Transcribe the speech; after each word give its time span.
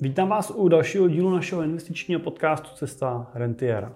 Vítám 0.00 0.28
vás 0.28 0.52
u 0.56 0.68
dalšího 0.68 1.08
dílu 1.08 1.30
našeho 1.30 1.62
investičního 1.62 2.20
podcastu 2.20 2.68
Cesta 2.74 3.30
Rentiera. 3.34 3.92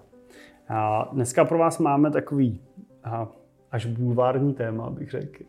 A 0.69 1.09
dneska 1.13 1.45
pro 1.45 1.57
vás 1.57 1.79
máme 1.79 2.11
takový 2.11 2.61
až 3.71 3.85
bulvární 3.85 4.53
téma, 4.53 4.89
bych 4.89 5.11
řekl. 5.11 5.43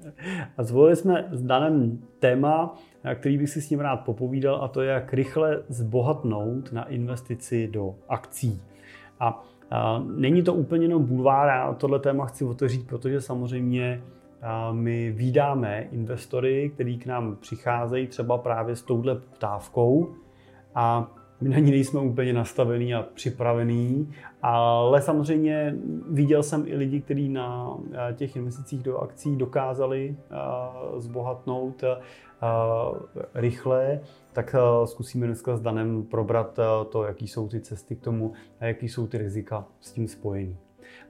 A 0.56 0.62
zvolili 0.62 0.96
jsme 0.96 1.28
s 1.30 1.42
Danem 1.42 1.98
téma, 2.18 2.74
který 3.14 3.38
bych 3.38 3.50
si 3.50 3.62
s 3.62 3.70
ním 3.70 3.80
rád 3.80 3.96
popovídal, 3.96 4.62
a 4.62 4.68
to 4.68 4.82
je, 4.82 4.90
jak 4.90 5.14
rychle 5.14 5.62
zbohatnout 5.68 6.72
na 6.72 6.84
investici 6.84 7.68
do 7.68 7.94
akcí. 8.08 8.62
A, 9.20 9.42
a 9.70 10.04
není 10.16 10.42
to 10.42 10.54
úplně 10.54 10.84
jenom 10.84 11.04
bulvár, 11.04 11.48
já 11.48 11.74
tohle 11.74 11.98
téma 11.98 12.26
chci 12.26 12.44
otevřít, 12.44 12.86
protože 12.86 13.20
samozřejmě 13.20 14.02
my 14.72 15.12
vídáme 15.12 15.88
investory, 15.92 16.70
kteří 16.74 16.98
k 16.98 17.06
nám 17.06 17.36
přicházejí 17.40 18.06
třeba 18.06 18.38
právě 18.38 18.76
s 18.76 18.82
touhle 18.82 19.14
poptávkou 19.14 20.14
a 20.74 21.14
my 21.40 21.48
na 21.48 21.58
ní 21.58 21.70
nejsme 21.70 22.00
úplně 22.00 22.32
nastavení 22.32 22.94
a 22.94 23.02
připravení, 23.02 24.12
ale 24.42 25.02
samozřejmě 25.02 25.76
viděl 26.10 26.42
jsem 26.42 26.64
i 26.66 26.76
lidi, 26.76 27.00
kteří 27.00 27.28
na 27.28 27.76
eh, 27.92 28.14
těch 28.14 28.36
investicích 28.36 28.82
do 28.82 28.98
akcí 28.98 29.36
dokázali 29.36 30.16
eh, 30.16 30.36
zbohatnout 31.00 31.82
eh, 31.82 31.96
rychle, 33.34 34.00
tak 34.32 34.56
zkusíme 34.84 35.26
dneska 35.26 35.56
s 35.56 35.60
Danem 35.60 36.02
probrat 36.02 36.58
to, 36.90 37.04
jaký 37.04 37.28
jsou 37.28 37.48
ty 37.48 37.60
cesty 37.60 37.96
k 37.96 38.00
tomu 38.00 38.32
a 38.60 38.64
jaký 38.64 38.88
jsou 38.88 39.06
ty 39.06 39.18
rizika 39.18 39.64
s 39.80 39.92
tím 39.92 40.08
spojený. 40.08 40.56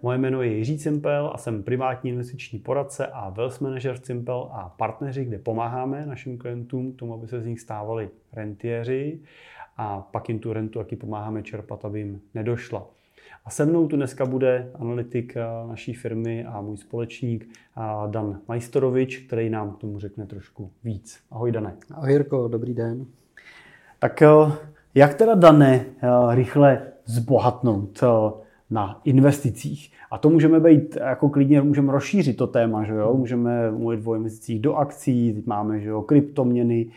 Moje 0.02 0.18
jméno 0.18 0.42
je 0.42 0.56
Jiří 0.56 0.78
Cimpel 0.78 1.30
a 1.34 1.38
jsem 1.38 1.62
privátní 1.62 2.10
investiční 2.10 2.58
poradce 2.58 3.06
a 3.06 3.30
wealth 3.30 3.60
manager 3.60 3.98
Cimpel 3.98 4.48
a 4.52 4.68
partneři, 4.68 5.24
kde 5.24 5.38
pomáháme 5.38 6.06
našim 6.06 6.38
klientům 6.38 6.92
k 6.92 6.96
tomu, 6.96 7.14
aby 7.14 7.28
se 7.28 7.40
z 7.40 7.46
nich 7.46 7.60
stávali 7.60 8.10
rentiéři 8.32 9.20
a 9.76 10.00
pak 10.00 10.28
jim 10.28 10.38
tu 10.38 10.52
rentu 10.52 10.78
taky 10.78 10.96
pomáháme 10.96 11.42
čerpat, 11.42 11.84
aby 11.84 11.98
jim 11.98 12.20
nedošla. 12.34 12.86
A 13.44 13.50
se 13.50 13.64
mnou 13.64 13.88
tu 13.88 13.96
dneska 13.96 14.26
bude 14.26 14.70
analytik 14.74 15.36
eh, 15.36 15.68
naší 15.68 15.94
firmy 15.94 16.44
a 16.44 16.60
můj 16.60 16.76
společník 16.76 17.48
eh, 17.48 17.82
Dan 18.10 18.40
Majstorovič, 18.48 19.16
který 19.16 19.50
nám 19.50 19.72
k 19.72 19.78
tomu 19.78 19.98
řekne 19.98 20.26
trošku 20.26 20.70
víc. 20.84 21.20
Ahoj 21.30 21.52
Dane. 21.52 21.76
Ahoj 21.94 22.12
Jirko, 22.12 22.48
dobrý 22.48 22.74
den. 22.74 23.06
Tak 23.98 24.22
eh, 24.22 24.28
jak 24.94 25.14
teda 25.14 25.34
Dane 25.34 25.84
rychle 26.30 26.82
zbohatnout 27.04 28.02
na 28.70 29.00
investicích? 29.04 29.92
A 30.10 30.18
to 30.18 30.30
můžeme 30.30 30.60
být, 30.60 30.96
jako 30.96 31.28
klidně 31.28 31.62
můžeme 31.62 31.92
rozšířit 31.92 32.36
to 32.36 32.46
téma, 32.46 32.84
že 32.84 32.92
jo? 32.92 33.14
Můžeme 33.14 33.70
mluvit 33.70 34.06
o 34.06 34.14
investicích 34.14 34.60
do 34.60 34.74
akcí, 34.74 35.32
teď 35.32 35.46
máme, 35.46 35.80
že 35.80 35.88
jo, 35.88 36.02
kryptoměny, 36.02 36.90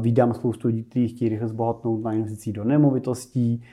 Vídám 0.00 0.34
spoustu 0.34 0.68
lidí, 0.68 0.84
kteří 0.84 1.08
chtějí 1.08 1.28
rychle 1.28 1.48
zbohatnout 1.48 2.04
na 2.04 2.12
investicích 2.12 2.52
do 2.52 2.64
nemovitostí. 2.64 3.64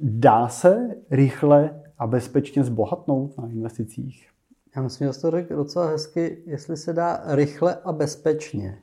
Dá 0.00 0.48
se 0.48 0.96
rychle 1.10 1.82
a 1.98 2.06
bezpečně 2.06 2.64
zbohatnout 2.64 3.38
na 3.38 3.48
investicích? 3.48 4.28
Já 4.76 4.82
myslím, 4.82 5.12
že 5.12 5.20
to 5.20 5.30
řekl 5.30 5.56
docela 5.56 5.86
hezky, 5.86 6.38
jestli 6.46 6.76
se 6.76 6.92
dá 6.92 7.22
rychle 7.26 7.76
a 7.84 7.92
bezpečně. 7.92 8.78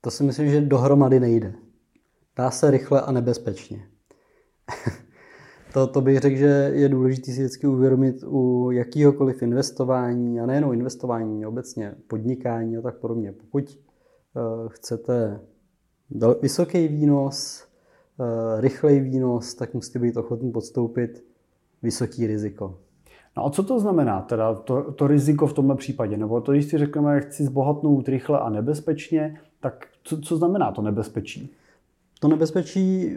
To 0.00 0.10
si 0.10 0.24
myslím, 0.24 0.50
že 0.50 0.60
dohromady 0.60 1.20
nejde. 1.20 1.52
Dá 2.36 2.50
se 2.50 2.70
rychle 2.70 3.00
a 3.00 3.12
nebezpečně. 3.12 3.86
to, 5.72 5.86
to 5.86 6.00
bych 6.00 6.18
řekl, 6.18 6.36
že 6.36 6.70
je 6.74 6.88
důležité 6.88 7.32
si 7.32 7.40
vždycky 7.40 7.66
uvědomit 7.66 8.24
u 8.26 8.70
jakýhokoliv 8.70 9.42
investování, 9.42 10.40
a 10.40 10.46
nejenom 10.46 10.72
investování, 10.72 11.46
obecně 11.46 11.94
podnikání 12.06 12.76
a 12.76 12.80
tak 12.80 12.96
podobně. 12.96 13.32
Pokud 13.32 13.78
Eh, 14.36 14.68
chcete 14.68 15.40
vysoký 16.42 16.88
výnos, 16.88 17.64
eh, 18.20 18.60
rychlej 18.60 19.00
výnos, 19.00 19.54
tak 19.54 19.74
musíte 19.74 19.98
být 19.98 20.16
ochotní 20.16 20.52
podstoupit 20.52 21.24
vysoký 21.82 22.26
riziko. 22.26 22.78
No 23.36 23.46
a 23.46 23.50
co 23.50 23.62
to 23.62 23.80
znamená, 23.80 24.20
teda 24.20 24.54
to, 24.54 24.92
to 24.92 25.06
riziko 25.06 25.46
v 25.46 25.52
tomhle 25.52 25.76
případě? 25.76 26.16
Nebo 26.16 26.40
to, 26.40 26.52
když 26.52 26.64
si 26.64 26.78
řekneme, 26.78 27.20
chci 27.20 27.44
zbohatnout 27.44 28.08
rychle 28.08 28.40
a 28.40 28.48
nebezpečně, 28.48 29.40
tak 29.60 29.86
co, 30.04 30.20
co 30.20 30.36
znamená 30.36 30.72
to 30.72 30.82
nebezpečí? 30.82 31.52
To 32.20 32.28
nebezpečí 32.28 33.16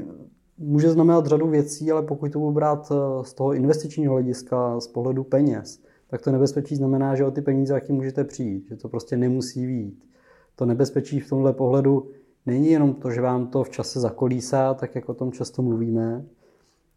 může 0.58 0.92
znamenat 0.92 1.26
řadu 1.26 1.48
věcí, 1.48 1.92
ale 1.92 2.02
pokud 2.02 2.32
to 2.32 2.40
budu 2.40 2.52
brát 2.52 2.92
eh, 2.92 3.26
z 3.26 3.34
toho 3.34 3.54
investičního 3.54 4.14
hlediska, 4.14 4.80
z 4.80 4.88
pohledu 4.88 5.24
peněz, 5.24 5.80
tak 6.08 6.22
to 6.22 6.32
nebezpečí 6.32 6.76
znamená, 6.76 7.16
že 7.16 7.26
o 7.26 7.32
ty 7.32 7.42
peníze 7.42 7.74
jaký 7.74 7.94
můžete 7.94 8.24
přijít, 8.24 8.68
že 8.68 8.76
to 8.76 8.90
prostě 8.90 9.18
nemusí 9.18 9.68
být 9.68 10.06
to 10.56 10.66
nebezpečí 10.66 11.20
v 11.20 11.30
tomhle 11.30 11.54
pohledu 11.54 12.12
není 12.46 12.72
jenom 12.72 12.94
to, 12.94 13.12
že 13.12 13.22
vám 13.22 13.48
to 13.48 13.64
v 13.64 13.70
čase 13.70 14.00
zakolísá, 14.00 14.74
tak 14.74 14.96
jak 14.96 15.10
o 15.10 15.14
tom 15.14 15.32
často 15.32 15.62
mluvíme, 15.62 16.26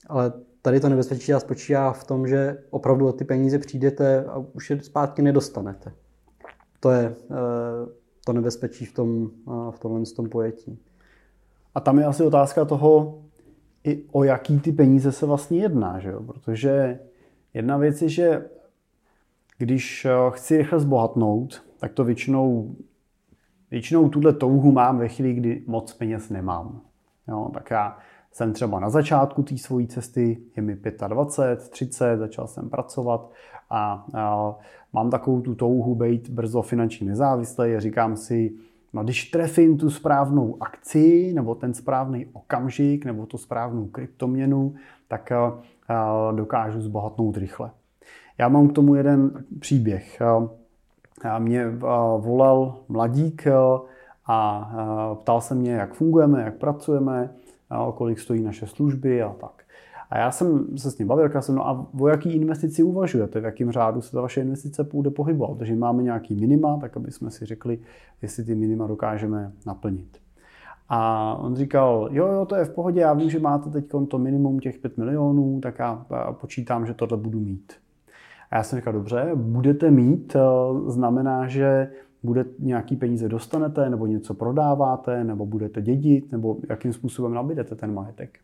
ale 0.06 0.32
tady 0.62 0.80
to 0.80 0.88
nebezpečí 0.88 1.32
spočívá 1.38 1.92
v 1.92 2.04
tom, 2.04 2.26
že 2.26 2.58
opravdu 2.70 3.08
o 3.08 3.12
ty 3.12 3.24
peníze 3.24 3.58
přijdete 3.58 4.24
a 4.24 4.38
už 4.38 4.70
je 4.70 4.82
zpátky 4.82 5.22
nedostanete. 5.22 5.92
To 6.80 6.90
je 6.90 7.16
eh, 7.30 7.88
to 8.24 8.32
nebezpečí 8.32 8.84
v, 8.84 8.92
tom, 8.92 9.30
eh, 9.48 9.70
v 9.70 9.78
tomhle 9.78 10.02
tom 10.16 10.28
pojetí. 10.28 10.78
A 11.74 11.80
tam 11.80 11.98
je 11.98 12.04
asi 12.04 12.22
otázka 12.22 12.64
toho, 12.64 13.22
i 13.88 14.04
o 14.12 14.24
jaký 14.24 14.60
ty 14.60 14.72
peníze 14.72 15.12
se 15.12 15.26
vlastně 15.26 15.58
jedná, 15.58 15.98
že 15.98 16.08
jo? 16.08 16.22
protože 16.22 17.00
jedna 17.54 17.76
věc 17.76 18.02
je, 18.02 18.08
že 18.08 18.46
když 19.58 20.04
eh, 20.04 20.10
chci 20.30 20.58
rychle 20.58 20.80
zbohatnout, 20.80 21.62
tak 21.78 21.92
to 21.92 22.04
většinou 22.04 22.76
Většinou 23.70 24.08
tuhle 24.08 24.32
touhu 24.32 24.72
mám 24.72 24.98
ve 24.98 25.08
chvíli, 25.08 25.34
kdy 25.34 25.62
moc 25.66 25.92
peněz 25.92 26.30
nemám. 26.30 26.80
Jo, 27.28 27.50
tak 27.54 27.70
já 27.70 27.98
jsem 28.32 28.52
třeba 28.52 28.80
na 28.80 28.90
začátku 28.90 29.42
té 29.42 29.58
svojí 29.58 29.86
cesty, 29.86 30.38
je 30.56 30.62
mi 30.62 30.78
25, 31.08 31.70
30, 31.70 32.16
začal 32.16 32.46
jsem 32.46 32.70
pracovat 32.70 33.30
a, 33.70 34.06
a 34.14 34.54
mám 34.92 35.10
takovou 35.10 35.40
tu 35.40 35.54
touhu 35.54 35.94
být 35.94 36.30
brzo 36.30 36.62
finančně 36.62 37.06
nezávislý 37.06 37.74
a 37.74 37.80
říkám 37.80 38.16
si, 38.16 38.52
no 38.92 39.04
když 39.04 39.30
trefím 39.30 39.78
tu 39.78 39.90
správnou 39.90 40.56
akci 40.60 41.32
nebo 41.34 41.54
ten 41.54 41.74
správný 41.74 42.26
okamžik 42.32 43.04
nebo 43.04 43.26
tu 43.26 43.38
správnou 43.38 43.86
kryptoměnu, 43.86 44.74
tak 45.08 45.32
a 45.32 46.32
dokážu 46.32 46.80
zbohatnout 46.80 47.36
rychle. 47.36 47.70
Já 48.38 48.48
mám 48.48 48.68
k 48.68 48.72
tomu 48.72 48.94
jeden 48.94 49.44
příběh. 49.60 50.22
Mě 51.38 51.60
eh, 51.60 51.72
volal 52.18 52.80
mladík 52.88 53.46
eh, 53.46 53.52
a 54.26 54.70
eh, 54.72 55.14
ptal 55.14 55.40
se 55.40 55.54
mě, 55.54 55.72
jak 55.72 55.94
fungujeme, 55.94 56.42
jak 56.42 56.54
pracujeme, 56.54 57.30
kolik 57.94 58.18
stojí 58.18 58.42
naše 58.42 58.66
služby 58.66 59.22
a 59.22 59.32
tak. 59.32 59.62
A 60.10 60.18
já 60.18 60.30
jsem 60.30 60.78
se 60.78 60.90
s 60.90 60.98
ním 60.98 61.08
bavil, 61.08 61.28
říkal 61.28 61.42
jsem, 61.42 61.54
no 61.54 61.68
a 61.68 61.86
o 62.00 62.08
jaký 62.08 62.32
investici 62.32 62.82
uvažujete, 62.82 63.40
v 63.40 63.44
jakém 63.44 63.70
řádu 63.70 64.00
se 64.00 64.12
ta 64.12 64.20
vaše 64.20 64.40
investice 64.40 64.84
půjde 64.84 65.10
pohybovat. 65.10 65.58
Takže 65.58 65.74
máme 65.74 66.02
nějaký 66.02 66.34
minima, 66.34 66.78
tak 66.80 66.96
aby 66.96 67.10
jsme 67.10 67.30
si 67.30 67.46
řekli, 67.46 67.78
jestli 68.22 68.44
ty 68.44 68.54
minima 68.54 68.86
dokážeme 68.86 69.52
naplnit. 69.66 70.18
A 70.88 71.34
on 71.34 71.56
říkal, 71.56 72.08
jo, 72.12 72.26
jo, 72.26 72.46
to 72.46 72.56
je 72.56 72.64
v 72.64 72.70
pohodě, 72.70 73.00
já 73.00 73.12
vím, 73.12 73.30
že 73.30 73.38
máte 73.38 73.70
teď 73.70 73.84
to 74.08 74.18
minimum 74.18 74.58
těch 74.58 74.78
5 74.78 74.98
milionů, 74.98 75.60
tak 75.60 75.78
já 75.78 76.06
počítám, 76.40 76.86
že 76.86 76.94
tohle 76.94 77.16
budu 77.16 77.40
mít. 77.40 77.72
A 78.50 78.56
já 78.56 78.62
jsem 78.62 78.78
říkal, 78.78 78.92
dobře, 78.92 79.30
budete 79.34 79.90
mít, 79.90 80.36
eh, 80.36 80.40
znamená, 80.90 81.48
že 81.48 81.90
bude 82.22 82.44
nějaký 82.58 82.96
peníze 82.96 83.28
dostanete, 83.28 83.90
nebo 83.90 84.06
něco 84.06 84.34
prodáváte, 84.34 85.24
nebo 85.24 85.46
budete 85.46 85.82
dědit, 85.82 86.32
nebo 86.32 86.56
jakým 86.68 86.92
způsobem 86.92 87.34
nabídete 87.34 87.74
ten 87.74 87.94
majetek. 87.94 88.38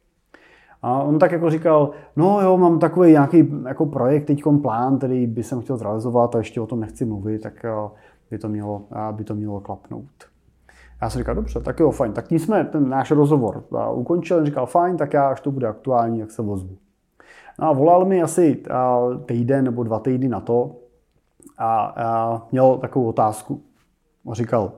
A 0.85 1.03
on 1.03 1.19
tak 1.19 1.33
jako 1.33 1.51
říkal, 1.51 1.91
no 2.17 2.41
jo, 2.41 2.59
mám 2.59 2.79
takový 2.79 3.11
nějaký 3.11 3.53
jako 3.69 3.87
projekt, 3.87 4.25
teď 4.25 4.43
plán, 4.63 4.99
který 4.99 5.27
by 5.27 5.43
jsem 5.43 5.61
chtěl 5.61 5.77
zrealizovat 5.77 6.35
a 6.35 6.39
ještě 6.39 6.61
o 6.61 6.67
tom 6.67 6.81
nechci 6.81 7.05
mluvit, 7.05 7.43
tak 7.43 7.65
eh, 7.65 7.71
by 8.31 8.39
to 8.39 8.49
mělo, 8.49 8.83
eh, 8.93 9.13
by 9.13 9.25
to 9.25 9.35
mělo 9.35 9.61
klapnout. 9.61 10.11
Já 11.03 11.11
jsem 11.11 11.19
říkal, 11.19 11.35
dobře, 11.35 11.61
tak 11.61 11.81
jo, 11.81 11.91
fajn. 11.91 12.13
Tak 12.13 12.29
tím 12.29 12.39
jsme 12.39 12.65
ten 12.65 12.89
náš 12.89 13.11
rozhovor 13.11 13.65
ukončili, 13.95 14.47
říkal, 14.47 14.67
fajn, 14.67 14.97
tak 14.97 15.13
já, 15.13 15.29
až 15.29 15.41
to 15.41 15.51
bude 15.51 15.67
aktuální, 15.67 16.19
jak 16.19 16.31
se 16.31 16.43
vozvu. 16.43 16.77
No 17.59 17.69
a 17.69 17.73
volal 17.73 18.05
mi 18.05 18.23
asi 18.23 18.63
týden 19.27 19.65
nebo 19.65 19.83
dva 19.83 19.99
týdny 19.99 20.29
na 20.29 20.41
to 20.41 20.77
a, 21.59 21.85
a 21.85 22.43
měl 22.53 22.79
takovou 22.79 23.09
otázku. 23.09 23.63
On 24.25 24.35
říkal, 24.35 24.73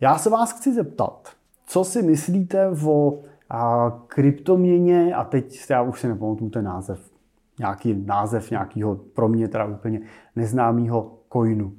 já 0.00 0.18
se 0.18 0.30
vás 0.30 0.52
chci 0.52 0.74
zeptat, 0.74 1.28
co 1.66 1.84
si 1.84 2.02
myslíte 2.02 2.68
o 2.86 3.18
a, 3.50 3.90
kryptoměně, 4.06 5.14
a 5.14 5.24
teď 5.24 5.70
já 5.70 5.82
už 5.82 6.00
si 6.00 6.08
nepamatuju 6.08 6.50
ten 6.50 6.64
název, 6.64 7.10
nějaký 7.58 8.02
název 8.06 8.50
nějakého 8.50 8.96
pro 8.96 9.28
mě 9.28 9.48
teda 9.48 9.64
úplně 9.64 10.00
neznámého 10.36 11.18
coinu. 11.32 11.72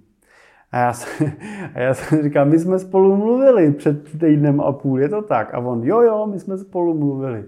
A 0.72 0.78
já, 0.78 0.94
jsem, 0.94 1.32
a 1.76 1.80
já 1.80 1.94
jsem 1.94 2.24
říkal, 2.24 2.46
my 2.46 2.60
jsme 2.60 2.80
spolu 2.80 3.18
mluvili 3.18 3.72
před 3.72 4.20
týdnem 4.20 4.62
a 4.62 4.72
půl, 4.72 5.00
je 5.00 5.10
to 5.10 5.22
tak? 5.22 5.54
A 5.54 5.60
on, 5.60 5.84
jo, 5.84 6.02
jo, 6.02 6.28
my 6.28 6.40
jsme 6.40 6.58
spolu 6.58 6.94
mluvili. 6.94 7.46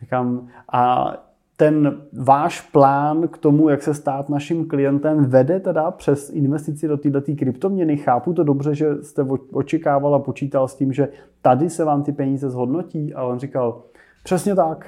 Říkám, 0.00 0.48
a 0.72 1.12
ten 1.60 2.02
váš 2.12 2.60
plán 2.60 3.28
k 3.28 3.38
tomu, 3.38 3.68
jak 3.68 3.82
se 3.82 3.94
stát 3.94 4.28
naším 4.28 4.68
klientem, 4.68 5.24
vede 5.24 5.60
teda 5.60 5.90
přes 5.90 6.30
investici 6.30 6.88
do 6.88 6.96
této 6.96 7.20
kryptoměny? 7.38 7.96
Chápu 7.96 8.32
to 8.32 8.44
dobře, 8.44 8.74
že 8.74 9.02
jste 9.02 9.22
očekával 9.52 10.14
a 10.14 10.18
počítal 10.18 10.68
s 10.68 10.74
tím, 10.74 10.92
že 10.92 11.08
tady 11.42 11.70
se 11.70 11.84
vám 11.84 12.02
ty 12.02 12.12
peníze 12.12 12.50
zhodnotí? 12.50 13.14
A 13.14 13.24
on 13.24 13.38
říkal, 13.38 13.82
přesně 14.24 14.54
tak. 14.54 14.86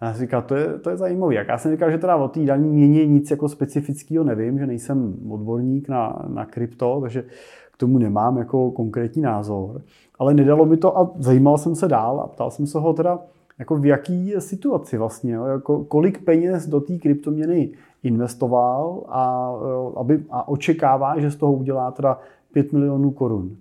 A 0.00 0.06
já 0.06 0.12
jsem 0.12 0.20
říkal, 0.20 0.42
to 0.42 0.54
je, 0.54 0.78
to 0.78 0.90
je 0.90 0.96
zajímavé. 0.96 1.34
Jak 1.34 1.48
já 1.48 1.58
jsem 1.58 1.72
říkal, 1.72 1.90
že 1.90 1.98
teda 1.98 2.16
o 2.16 2.28
té 2.28 2.40
daní 2.40 2.68
měně 2.68 3.06
nic 3.06 3.30
jako 3.30 3.48
specifického 3.48 4.24
nevím, 4.24 4.58
že 4.58 4.66
nejsem 4.66 5.14
odborník 5.28 5.88
na, 5.88 6.22
na 6.28 6.44
krypto, 6.44 6.98
takže 7.00 7.24
k 7.72 7.76
tomu 7.76 7.98
nemám 7.98 8.38
jako 8.38 8.70
konkrétní 8.70 9.22
názor. 9.22 9.82
Ale 10.18 10.34
nedalo 10.34 10.66
mi 10.66 10.76
to 10.76 10.98
a 10.98 11.10
zajímal 11.18 11.58
jsem 11.58 11.74
se 11.74 11.88
dál 11.88 12.20
a 12.20 12.26
ptal 12.26 12.50
jsem 12.50 12.66
se 12.66 12.78
ho 12.78 12.92
teda, 12.92 13.18
jako 13.58 13.76
v 13.76 13.86
jaký 13.86 14.34
situaci 14.38 14.98
vlastně, 14.98 15.34
jo? 15.34 15.44
Jako 15.44 15.84
kolik 15.84 16.24
peněz 16.24 16.68
do 16.68 16.80
té 16.80 16.98
kryptoměny 16.98 17.70
investoval 18.02 19.04
a, 19.08 19.52
aby, 19.96 20.24
a 20.30 20.48
očekává, 20.48 21.20
že 21.20 21.30
z 21.30 21.36
toho 21.36 21.52
udělá 21.52 21.90
teda 21.90 22.18
5 22.52 22.72
milionů 22.72 23.10
korun. 23.10 23.56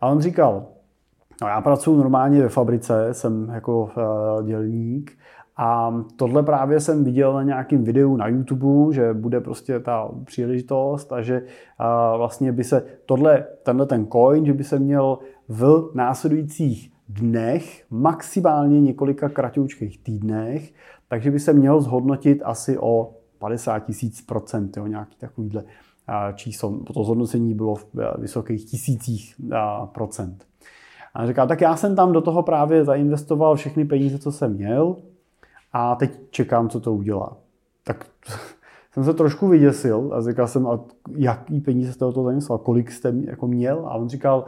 A 0.00 0.08
on 0.08 0.20
říkal, 0.20 0.64
no 1.42 1.48
já 1.48 1.60
pracuji 1.60 1.96
normálně 1.96 2.42
ve 2.42 2.48
fabrice, 2.48 3.14
jsem 3.14 3.50
jako 3.54 3.82
uh, 3.82 4.46
dělník 4.46 5.12
a 5.56 5.94
tohle 6.16 6.42
právě 6.42 6.80
jsem 6.80 7.04
viděl 7.04 7.32
na 7.32 7.42
nějakém 7.42 7.84
videu 7.84 8.16
na 8.16 8.28
YouTube, 8.28 8.94
že 8.94 9.14
bude 9.14 9.40
prostě 9.40 9.80
ta 9.80 10.08
příležitost 10.24 11.12
a 11.12 11.22
že 11.22 11.42
uh, 11.42 12.18
vlastně 12.18 12.52
by 12.52 12.64
se 12.64 12.84
tohle, 13.06 13.44
tenhle 13.62 13.86
ten 13.86 14.06
coin, 14.06 14.46
že 14.46 14.52
by 14.52 14.64
se 14.64 14.78
měl 14.78 15.18
v 15.48 15.90
následujících 15.94 16.92
dnech, 17.12 17.84
maximálně 17.90 18.80
několika 18.80 19.28
kratoučkých 19.28 19.98
týdnech, 19.98 20.72
takže 21.08 21.30
by 21.30 21.40
se 21.40 21.52
měl 21.52 21.80
zhodnotit 21.80 22.42
asi 22.44 22.78
o 22.78 23.14
50 23.38 23.78
tisíc 23.78 24.22
procent, 24.22 24.76
jo, 24.76 24.86
nějaký 24.86 25.16
takovýhle 25.16 25.64
číslo. 26.34 26.78
To 26.94 27.04
zhodnocení 27.04 27.54
bylo 27.54 27.74
v 27.74 27.86
vysokých 28.18 28.64
tisících 28.64 29.34
procent. 29.84 30.44
A 31.14 31.26
říká, 31.26 31.46
tak 31.46 31.60
já 31.60 31.76
jsem 31.76 31.96
tam 31.96 32.12
do 32.12 32.20
toho 32.20 32.42
právě 32.42 32.84
zainvestoval 32.84 33.56
všechny 33.56 33.84
peníze, 33.84 34.18
co 34.18 34.32
jsem 34.32 34.54
měl 34.54 34.96
a 35.72 35.94
teď 35.94 36.20
čekám, 36.30 36.68
co 36.68 36.80
to 36.80 36.94
udělá. 36.94 37.36
Tak 37.84 38.06
jsem 38.92 39.04
se 39.04 39.14
trošku 39.14 39.48
vyděsil 39.48 40.10
a 40.14 40.22
říkal 40.22 40.48
jsem, 40.48 40.66
a 40.66 40.80
jaký 41.16 41.60
peníze 41.60 41.92
jste 41.92 42.04
do 42.04 42.12
toho 42.12 42.24
zainvestoval, 42.24 42.58
kolik 42.58 42.90
jste 42.90 43.14
jako 43.24 43.46
měl? 43.46 43.86
A 43.86 43.94
on 43.94 44.08
říkal, 44.08 44.44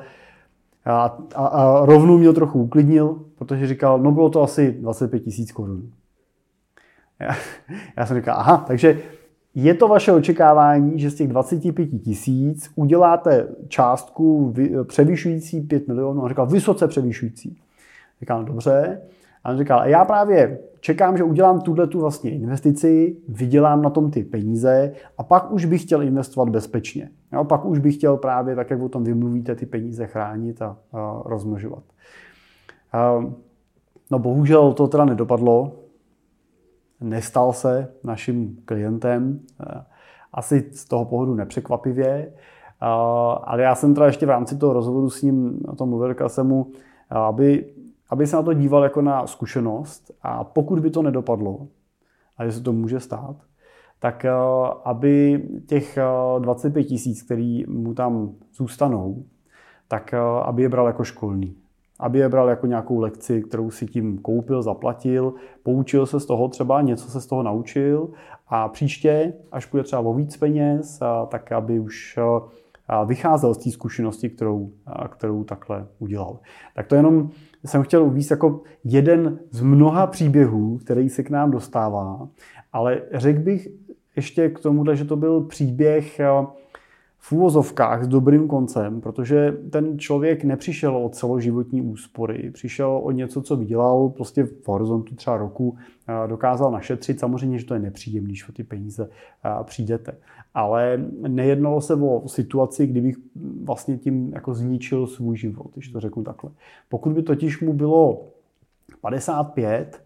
a, 0.85 1.19
a, 1.35 1.47
a 1.47 1.87
rovnou 1.87 2.19
mě 2.19 2.33
trochu 2.33 2.63
uklidnil, 2.63 3.25
protože 3.39 3.67
říkal, 3.67 3.99
no 3.99 4.13
bylo 4.13 4.31
to 4.31 4.43
asi 4.43 4.73
25 4.73 5.21
tisíc 5.21 5.53
korun. 5.53 5.91
Já, 7.21 7.35
já 7.97 8.07
jsem 8.07 8.17
říkal, 8.17 8.37
aha, 8.39 8.65
takže 8.67 9.01
je 9.55 9.75
to 9.75 9.89
vaše 9.89 10.13
očekávání, 10.13 11.01
že 11.01 11.11
z 11.11 11.15
těch 11.15 11.29
25 11.29 11.87
tisíc 12.05 12.71
uděláte 12.75 13.49
částku 13.69 14.55
převyšující 14.85 15.61
5 15.61 15.89
milionů? 15.89 16.23
On 16.23 16.29
říkal, 16.29 16.47
vysoce 16.47 16.89
převyšující. 16.89 17.59
Říkal, 18.21 18.39
no 18.39 18.45
dobře. 18.45 19.01
A 19.45 19.51
on 19.51 19.59
říkal, 19.59 19.89
já 19.89 20.05
právě 20.05 20.59
čekám, 20.81 21.17
že 21.17 21.25
udělám 21.25 21.61
tuhle 21.61 21.87
tu 21.87 22.01
vlastně 22.01 22.31
investici, 22.31 23.17
vydělám 23.29 23.83
na 23.83 23.91
tom 23.91 24.11
ty 24.11 24.25
peníze 24.25 24.93
a 25.19 25.23
pak 25.23 25.53
už 25.53 25.65
bych 25.65 25.83
chtěl 25.83 26.03
investovat 26.03 26.49
bezpečně. 26.49 27.11
Jo, 27.33 27.45
pak 27.45 27.65
už 27.65 27.79
bych 27.79 27.95
chtěl 27.95 28.17
právě, 28.17 28.57
tak 28.57 28.71
jak 28.71 28.81
o 28.81 28.89
tom 28.89 29.05
vymluvíte, 29.05 29.55
ty 29.55 29.67
peníze 29.67 30.07
chránit 30.07 30.63
a, 30.63 30.77
a 30.93 31.23
rozmnožovat. 31.25 31.83
A, 32.93 33.25
no 34.11 34.19
bohužel 34.19 34.73
to 34.73 34.89
teda 34.89 35.05
nedopadlo. 35.05 35.73
Nestal 37.01 37.53
se 37.53 37.89
naším 38.05 38.57
klientem. 38.65 39.41
Asi 40.33 40.71
z 40.73 40.85
toho 40.85 41.05
pohledu 41.05 41.35
nepřekvapivě. 41.35 42.33
Ale 42.81 43.63
já 43.63 43.75
jsem 43.75 43.95
teda 43.95 44.07
ještě 44.07 44.27
v 44.27 44.31
rámci 44.31 44.59
toho 44.59 44.73
rozhovoru 44.73 45.11
s 45.11 45.23
ním, 45.23 45.61
na 45.67 45.75
tom 45.75 45.89
mluvil, 45.89 46.15
jsem 46.27 46.47
mu, 46.47 46.67
aby 47.11 47.67
aby 48.13 48.27
se 48.27 48.37
na 48.37 48.43
to 48.43 48.53
díval 48.53 48.83
jako 48.83 49.03
na 49.03 49.27
zkušenost 49.27 50.11
a 50.23 50.45
pokud 50.45 50.81
by 50.81 50.91
to 50.91 51.03
nedopadlo, 51.03 51.69
a 52.37 52.47
že 52.47 52.53
se 52.53 52.61
to 52.61 52.73
může 52.73 53.01
stát, 53.01 53.37
tak 53.99 54.25
eh, 54.25 54.33
aby 54.85 55.43
těch 55.67 55.99
25 56.39 56.81
eh, 56.81 56.85
tisíc, 56.85 57.23
který 57.23 57.65
mu 57.69 57.95
tam 57.95 58.35
zůstanou, 58.55 59.25
tak 59.89 60.15
eh, 60.15 60.19
aby 60.45 60.63
je 60.63 60.69
bral 60.69 60.87
jako 60.87 61.05
školný. 61.05 61.57
Aby 62.01 62.19
je 62.19 62.29
bral 62.29 62.49
jako 62.49 62.67
nějakou 62.67 63.01
lekci, 63.01 63.43
kterou 63.43 63.71
si 63.71 63.87
tím 63.87 64.19
koupil, 64.19 64.63
zaplatil, 64.63 65.35
poučil 65.63 66.07
se 66.07 66.21
z 66.21 66.27
toho 66.27 66.49
třeba, 66.49 66.81
něco 66.81 67.11
se 67.11 67.21
z 67.21 67.27
toho 67.27 67.43
naučil 67.43 68.11
a 68.49 68.69
příště, 68.69 69.33
až 69.53 69.67
půjde 69.67 69.85
třeba 69.85 70.03
o 70.03 70.15
víc 70.15 70.37
peněz, 70.37 71.01
tak 71.29 71.53
aby 71.53 71.81
už 71.81 72.19
vycházel 73.07 73.55
z 73.55 73.59
té 73.59 73.71
zkušenosti, 73.71 74.31
kterou, 74.31 74.71
kterou 75.09 75.45
takhle 75.45 75.87
udělal. 75.99 76.39
Tak 76.75 76.87
to 76.87 76.95
jenom 76.95 77.31
jsem 77.65 77.83
chtěl 77.83 78.05
uvíct 78.05 78.31
jako 78.31 78.61
jeden 78.85 79.39
z 79.51 79.61
mnoha 79.63 80.07
příběhů, 80.07 80.79
který 80.79 81.09
se 81.09 81.23
k 81.23 81.31
nám 81.31 81.51
dostává, 81.51 82.29
ale 82.73 83.03
řekl 83.13 83.41
bych 83.41 83.69
ještě 84.17 84.49
k 84.49 84.59
tomu, 84.59 84.85
že 84.95 85.05
to 85.05 85.17
byl 85.17 85.41
příběh 85.41 86.21
v 87.25 87.33
úvozovkách 87.33 88.05
s 88.05 88.09
dobrým 88.09 88.49
koncem, 88.49 89.01
protože 89.01 89.57
ten 89.71 89.99
člověk 89.99 90.45
nepřišel 90.45 90.97
o 90.97 91.09
celoživotní 91.09 91.83
úspory, 91.83 92.51
přišel 92.51 93.01
o 93.03 93.11
něco, 93.11 93.43
co 93.43 93.57
vydělal 93.57 94.09
prostě 94.09 94.45
v 94.45 94.69
horizontu 94.69 95.15
třeba 95.15 95.37
roku, 95.37 95.77
dokázal 96.27 96.73
našetřit. 96.73 97.21
Samozřejmě, 97.21 97.59
že 97.59 97.67
to 97.67 97.75
je 97.75 97.81
nepříjemné, 97.81 98.29
když 98.29 98.49
o 98.49 98.53
ty 98.53 98.65
peníze 98.65 99.09
přijdete. 99.63 100.15
Ale 100.55 101.05
nejednalo 101.29 101.81
se 101.81 101.95
o 101.95 102.29
situaci, 102.29 102.87
kdybych 102.87 103.17
vlastně 103.65 103.99
tím 103.99 104.33
jako 104.35 104.55
zničil 104.55 105.07
svůj 105.07 105.37
život, 105.37 105.67
když 105.75 105.89
to 105.89 106.01
řeknu 106.01 106.23
takhle. 106.23 106.51
Pokud 106.89 107.13
by 107.13 107.23
totiž 107.23 107.61
mu 107.61 107.73
bylo 107.73 108.27
55, 109.01 110.03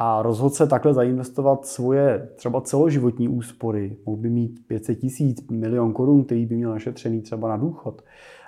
a 0.00 0.22
rozhodl 0.22 0.54
se 0.54 0.66
takhle 0.66 0.94
zainvestovat 0.94 1.66
svoje 1.66 2.28
třeba 2.36 2.60
celoživotní 2.60 3.28
úspory, 3.28 3.96
mohl 4.06 4.22
by 4.22 4.30
mít 4.30 4.66
500 4.66 4.98
tisíc, 4.98 5.50
milion 5.50 5.92
korun, 5.92 6.24
který 6.24 6.46
by 6.46 6.56
měl 6.56 6.70
našetřený 6.70 7.22
třeba 7.22 7.48
na 7.48 7.56
důchod. 7.56 8.02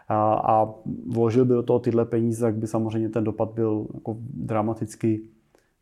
A, 0.08 0.34
a 0.34 0.74
vložil 1.06 1.44
by 1.44 1.54
do 1.54 1.62
toho 1.62 1.78
tyhle 1.78 2.04
peníze, 2.04 2.40
tak 2.40 2.54
by 2.54 2.66
samozřejmě 2.66 3.08
ten 3.08 3.24
dopad 3.24 3.50
byl 3.50 3.86
jako 3.94 4.16
dramaticky 4.20 5.22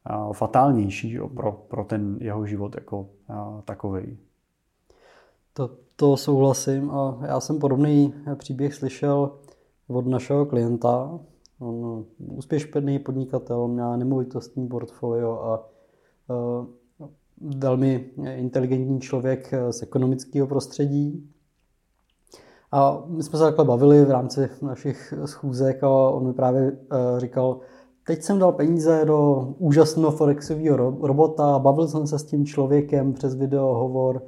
a, 0.05 0.33
fatálnější 0.33 1.11
že, 1.11 1.21
pro, 1.35 1.53
pro 1.53 1.85
ten 1.85 2.19
jeho 2.21 2.47
život 2.47 2.75
jako 2.75 3.07
takový. 3.65 4.19
To, 5.53 5.71
to 5.97 6.17
souhlasím 6.17 6.91
a 6.91 7.19
já 7.27 7.41
jsem 7.41 7.59
podobný 7.59 8.15
příběh 8.35 8.75
slyšel 8.75 9.31
od 9.89 10.07
našeho 10.07 10.47
klienta, 10.47 11.19
úspěšný 12.19 12.99
podnikatel, 12.99 13.69
měl 13.69 13.97
nemovitostní 13.97 14.69
portfolio 14.69 15.31
a 15.31 15.71
uh, 16.29 16.67
velmi 17.57 18.11
inteligentní 18.35 19.01
člověk 19.01 19.55
z 19.71 19.83
ekonomického 19.83 20.47
prostředí. 20.47 21.31
A 22.73 23.03
my 23.07 23.23
jsme 23.23 23.39
se 23.39 23.45
takhle 23.45 23.65
bavili 23.65 24.05
v 24.05 24.11
rámci 24.11 24.49
našich 24.63 25.15
schůzek 25.25 25.83
a 25.83 25.89
on 25.89 26.27
mi 26.27 26.33
právě 26.33 26.73
uh, 26.73 26.79
říkal, 27.19 27.61
teď 28.07 28.23
jsem 28.23 28.39
dal 28.39 28.53
peníze 28.53 29.05
do 29.05 29.49
úžasného 29.59 30.11
forexového 30.11 30.77
robota, 31.07 31.59
bavil 31.59 31.89
jsem 31.89 32.07
se 32.07 32.19
s 32.19 32.25
tím 32.25 32.47
člověkem 32.47 33.13
přes 33.13 33.35
videohovor, 33.35 34.23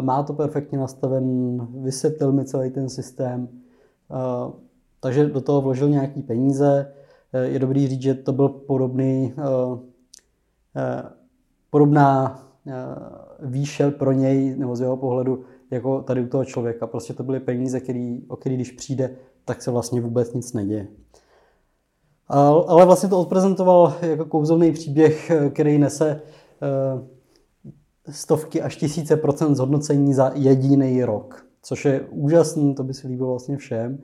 má 0.00 0.22
to 0.22 0.32
perfektně 0.32 0.78
nastaven, 0.78 1.58
vysvětlil 1.82 2.32
mi 2.32 2.44
celý 2.44 2.70
ten 2.70 2.88
systém. 2.88 3.48
Takže 5.02 5.26
do 5.26 5.40
toho 5.40 5.60
vložil 5.60 5.88
nějaký 5.88 6.22
peníze. 6.22 6.92
Eh, 7.32 7.44
je 7.44 7.58
dobrý 7.58 7.88
říct, 7.88 8.02
že 8.02 8.14
to 8.14 8.32
byl 8.32 8.48
podobný, 8.48 9.34
eh, 9.38 9.42
eh, 10.76 11.02
podobná 11.70 12.38
výše 13.40 13.90
pro 13.90 14.12
něj, 14.12 14.56
nebo 14.58 14.76
z 14.76 14.80
jeho 14.80 14.96
pohledu, 14.96 15.44
jako 15.70 16.02
tady 16.02 16.22
u 16.22 16.28
toho 16.28 16.44
člověka. 16.44 16.86
Prostě 16.86 17.14
to 17.14 17.22
byly 17.22 17.40
peníze, 17.40 17.80
který, 17.80 18.22
o 18.28 18.36
který 18.36 18.54
když 18.54 18.70
přijde, 18.70 19.16
tak 19.44 19.62
se 19.62 19.70
vlastně 19.70 20.00
vůbec 20.00 20.34
nic 20.34 20.52
neděje. 20.52 20.86
Ale 22.66 22.86
vlastně 22.86 23.08
to 23.08 23.20
odprezentoval 23.20 23.94
jako 24.02 24.24
kouzelný 24.24 24.72
příběh, 24.72 25.32
který 25.52 25.78
nese 25.78 26.20
stovky 28.08 28.62
až 28.62 28.76
tisíce 28.76 29.16
procent 29.16 29.54
zhodnocení 29.54 30.14
za 30.14 30.32
jediný 30.34 31.04
rok, 31.04 31.46
což 31.62 31.84
je 31.84 32.00
úžasný, 32.00 32.74
to 32.74 32.84
by 32.84 32.94
se 32.94 33.08
líbilo 33.08 33.30
vlastně 33.30 33.56
všem. 33.56 33.98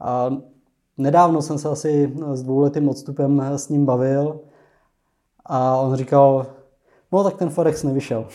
A 0.00 0.36
nedávno 0.98 1.42
jsem 1.42 1.58
se 1.58 1.68
asi 1.68 2.14
s 2.32 2.42
dvouletým 2.42 2.88
odstupem 2.88 3.40
s 3.40 3.68
ním 3.68 3.86
bavil 3.86 4.40
a 5.46 5.76
on 5.76 5.94
říkal, 5.94 6.46
no 7.12 7.24
tak 7.24 7.36
ten 7.36 7.50
Forex 7.50 7.82
nevyšel. 7.82 8.28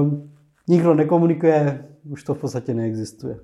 um, 0.00 0.30
nikdo 0.68 0.94
nekomunikuje, 0.94 1.88
už 2.10 2.24
to 2.24 2.34
v 2.34 2.38
podstatě 2.38 2.74
neexistuje. 2.74 3.38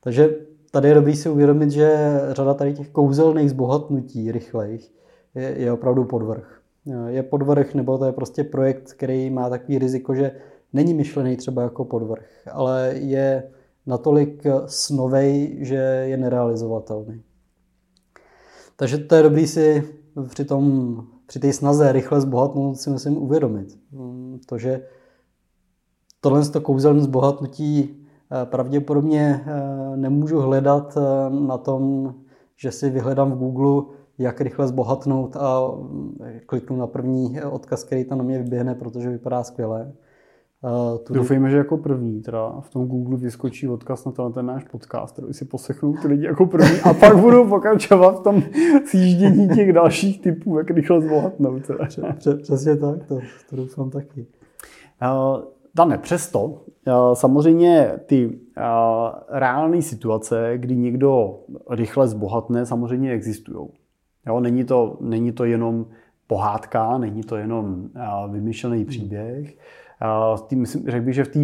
Takže 0.00 0.34
tady 0.70 0.88
je 0.88 0.94
dobrý 0.94 1.16
si 1.16 1.28
uvědomit, 1.28 1.70
že 1.70 2.10
řada 2.30 2.54
tady 2.54 2.74
těch 2.74 2.88
kouzelných 2.88 3.50
zbohatnutí 3.50 4.32
rychlejch 4.32 4.90
je, 5.34 5.54
je 5.58 5.72
opravdu 5.72 6.04
podvrh. 6.04 6.60
je 7.08 7.22
podvrh, 7.22 7.74
nebo 7.74 7.98
to 7.98 8.04
je 8.04 8.12
prostě 8.12 8.44
projekt, 8.44 8.92
který 8.92 9.30
má 9.30 9.50
takový 9.50 9.78
riziko, 9.78 10.14
že 10.14 10.32
není 10.72 10.94
myšlený 10.94 11.36
třeba 11.36 11.62
jako 11.62 11.84
podvrh, 11.84 12.26
ale 12.52 12.92
je 12.94 13.42
natolik 13.86 14.46
snovej, 14.66 15.58
že 15.60 15.74
je 16.08 16.16
nerealizovatelný. 16.16 17.22
Takže 18.76 18.98
to 18.98 19.14
je 19.14 19.22
dobrý 19.22 19.46
si 19.46 19.88
při 20.28 20.44
tom, 20.44 20.96
při 21.26 21.38
té 21.38 21.52
snaze 21.52 21.92
rychle 21.92 22.20
zbohatnout 22.20 22.76
si 22.76 22.90
musím 22.90 23.16
uvědomit. 23.16 23.78
To, 24.46 24.58
že 24.58 24.82
tohle 26.20 26.48
to 26.48 26.60
kouzelné 26.60 27.00
zbohatnutí 27.00 27.90
eh, 27.90 28.46
pravděpodobně 28.46 29.44
eh, 29.46 29.96
nemůžu 29.96 30.40
hledat 30.40 30.96
eh, 30.96 31.30
na 31.30 31.58
tom, 31.58 32.14
že 32.56 32.72
si 32.72 32.90
vyhledám 32.90 33.32
v 33.32 33.38
Google, 33.38 33.82
jak 34.18 34.40
rychle 34.40 34.68
zbohatnout 34.68 35.36
a 35.36 35.70
kliknu 36.46 36.76
na 36.76 36.86
první 36.86 37.42
odkaz, 37.42 37.84
který 37.84 38.04
tam 38.04 38.18
na 38.18 38.24
mě 38.24 38.38
vyběhne, 38.38 38.74
protože 38.74 39.10
vypadá 39.10 39.42
skvěle. 39.42 39.92
Tudy... 41.06 41.18
Doufejme, 41.18 41.50
že 41.50 41.56
jako 41.56 41.76
první 41.76 42.22
teda 42.22 42.60
v 42.60 42.70
tom 42.70 42.86
Google 42.86 43.16
vyskočí 43.16 43.68
odkaz 43.68 44.04
na 44.04 44.12
tenhle 44.12 44.32
ten 44.32 44.46
náš 44.46 44.64
podcast, 44.64 45.12
který 45.12 45.32
si 45.32 45.44
poslechnou 45.44 45.92
ty 45.92 46.08
lidi 46.08 46.26
jako 46.26 46.46
první 46.46 46.80
a 46.80 46.94
pak 46.94 47.16
budou 47.16 47.48
pokračovat 47.48 48.20
v 48.20 48.22
tom 48.22 48.42
sjíždění 48.84 49.48
těch 49.48 49.72
dalších 49.72 50.20
typů, 50.20 50.58
jak 50.58 50.70
rychle 50.70 51.00
zbohatnout. 51.00 51.62
Přesně 52.42 52.76
tak, 52.76 53.04
to, 53.04 53.18
to 53.50 53.56
doufám 53.56 53.90
taky. 53.90 54.26
Uh, 55.02 55.42
Dane, 55.74 55.98
přesto 55.98 56.44
uh, 56.44 56.54
samozřejmě 57.12 57.92
ty 58.06 58.26
uh, 58.26 58.32
reálné 59.28 59.82
situace, 59.82 60.52
kdy 60.56 60.76
někdo 60.76 61.38
rychle 61.70 62.08
zbohatne, 62.08 62.66
samozřejmě 62.66 63.12
existují. 63.12 63.68
Jo, 64.26 64.40
není, 64.40 64.64
to, 64.64 64.96
není 65.00 65.32
to 65.32 65.44
jenom 65.44 65.86
pohádka, 66.26 66.98
není 66.98 67.22
to 67.22 67.36
jenom 67.36 67.88
uh, 67.96 68.32
vymyšlený 68.32 68.84
příběh. 68.84 69.56
Tý, 70.46 70.56
myslím, 70.56 70.84
řekl 70.88 71.04
bych, 71.04 71.14
že 71.14 71.24
v 71.24 71.28
té 71.28 71.40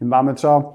máme 0.04 0.34
třeba 0.34 0.74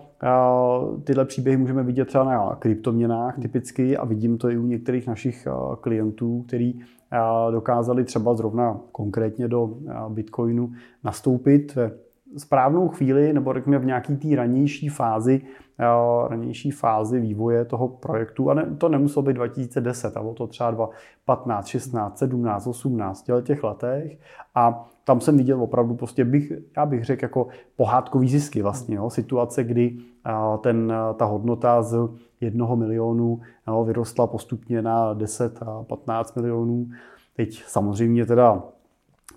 tyhle 1.04 1.26
příběhy 1.26 1.58
můžeme 1.58 1.84
vidět 1.84 2.06
třeba 2.06 2.24
na 2.24 2.56
kryptoměnách 2.60 3.40
typicky 3.42 3.98
a 3.98 4.06
vidím 4.06 4.38
to 4.38 4.50
i 4.50 4.58
u 4.58 4.66
některých 4.66 5.08
našich 5.08 5.48
klientů, 5.82 6.44
který 6.48 6.74
dokázali 7.52 8.04
třeba 8.04 8.36
zrovna 8.36 8.80
konkrétně 8.92 9.48
do 9.48 9.78
Bitcoinu 10.10 10.72
nastoupit 11.04 11.76
ve 11.76 11.92
správnou 12.38 12.88
chvíli, 12.88 13.34
nebo 13.34 13.54
řekněme 13.54 13.80
v 13.80 13.86
nějaký 13.86 14.18
té 14.18 14.36
ranější 14.36 14.90
fázi, 14.90 15.42
ranější 16.28 16.72
fázi 16.72 17.20
vývoje 17.20 17.66
toho 17.66 17.88
projektu. 17.88 18.50
A 18.50 18.54
ne, 18.54 18.76
to 18.78 18.90
nemuselo 18.90 19.24
být 19.24 19.34
2010, 19.34 20.18
ale 20.18 20.34
to 20.34 20.48
třeba 20.48 20.72
2015, 20.72 21.68
16, 21.68 22.18
17, 22.18 22.68
18 22.68 23.30
těch 23.44 23.64
letech. 23.64 24.20
A 24.56 24.90
tam 25.10 25.22
jsem 25.22 25.38
viděl 25.38 25.64
opravdu 25.64 25.96
prostě, 25.96 26.26
bych, 26.26 26.54
já 26.78 26.86
bych 26.86 27.06
řekl, 27.06 27.26
jako 27.26 27.48
pohádkový 27.76 28.30
zisky 28.30 28.62
vlastně. 28.62 28.96
Jo? 28.96 29.10
Situace, 29.10 29.64
kdy 29.64 29.98
ten, 30.62 30.94
ta 31.16 31.26
hodnota 31.26 31.82
z 31.82 31.98
jednoho 32.42 32.76
milionu 32.76 33.40
jo, 33.68 33.84
vyrostla 33.84 34.28
postupně 34.28 34.82
na 34.82 35.14
10 35.14 35.60
a 35.62 35.84
15 35.84 36.36
milionů. 36.36 36.88
Teď 37.36 37.64
samozřejmě 37.68 38.26
teda 38.26 38.64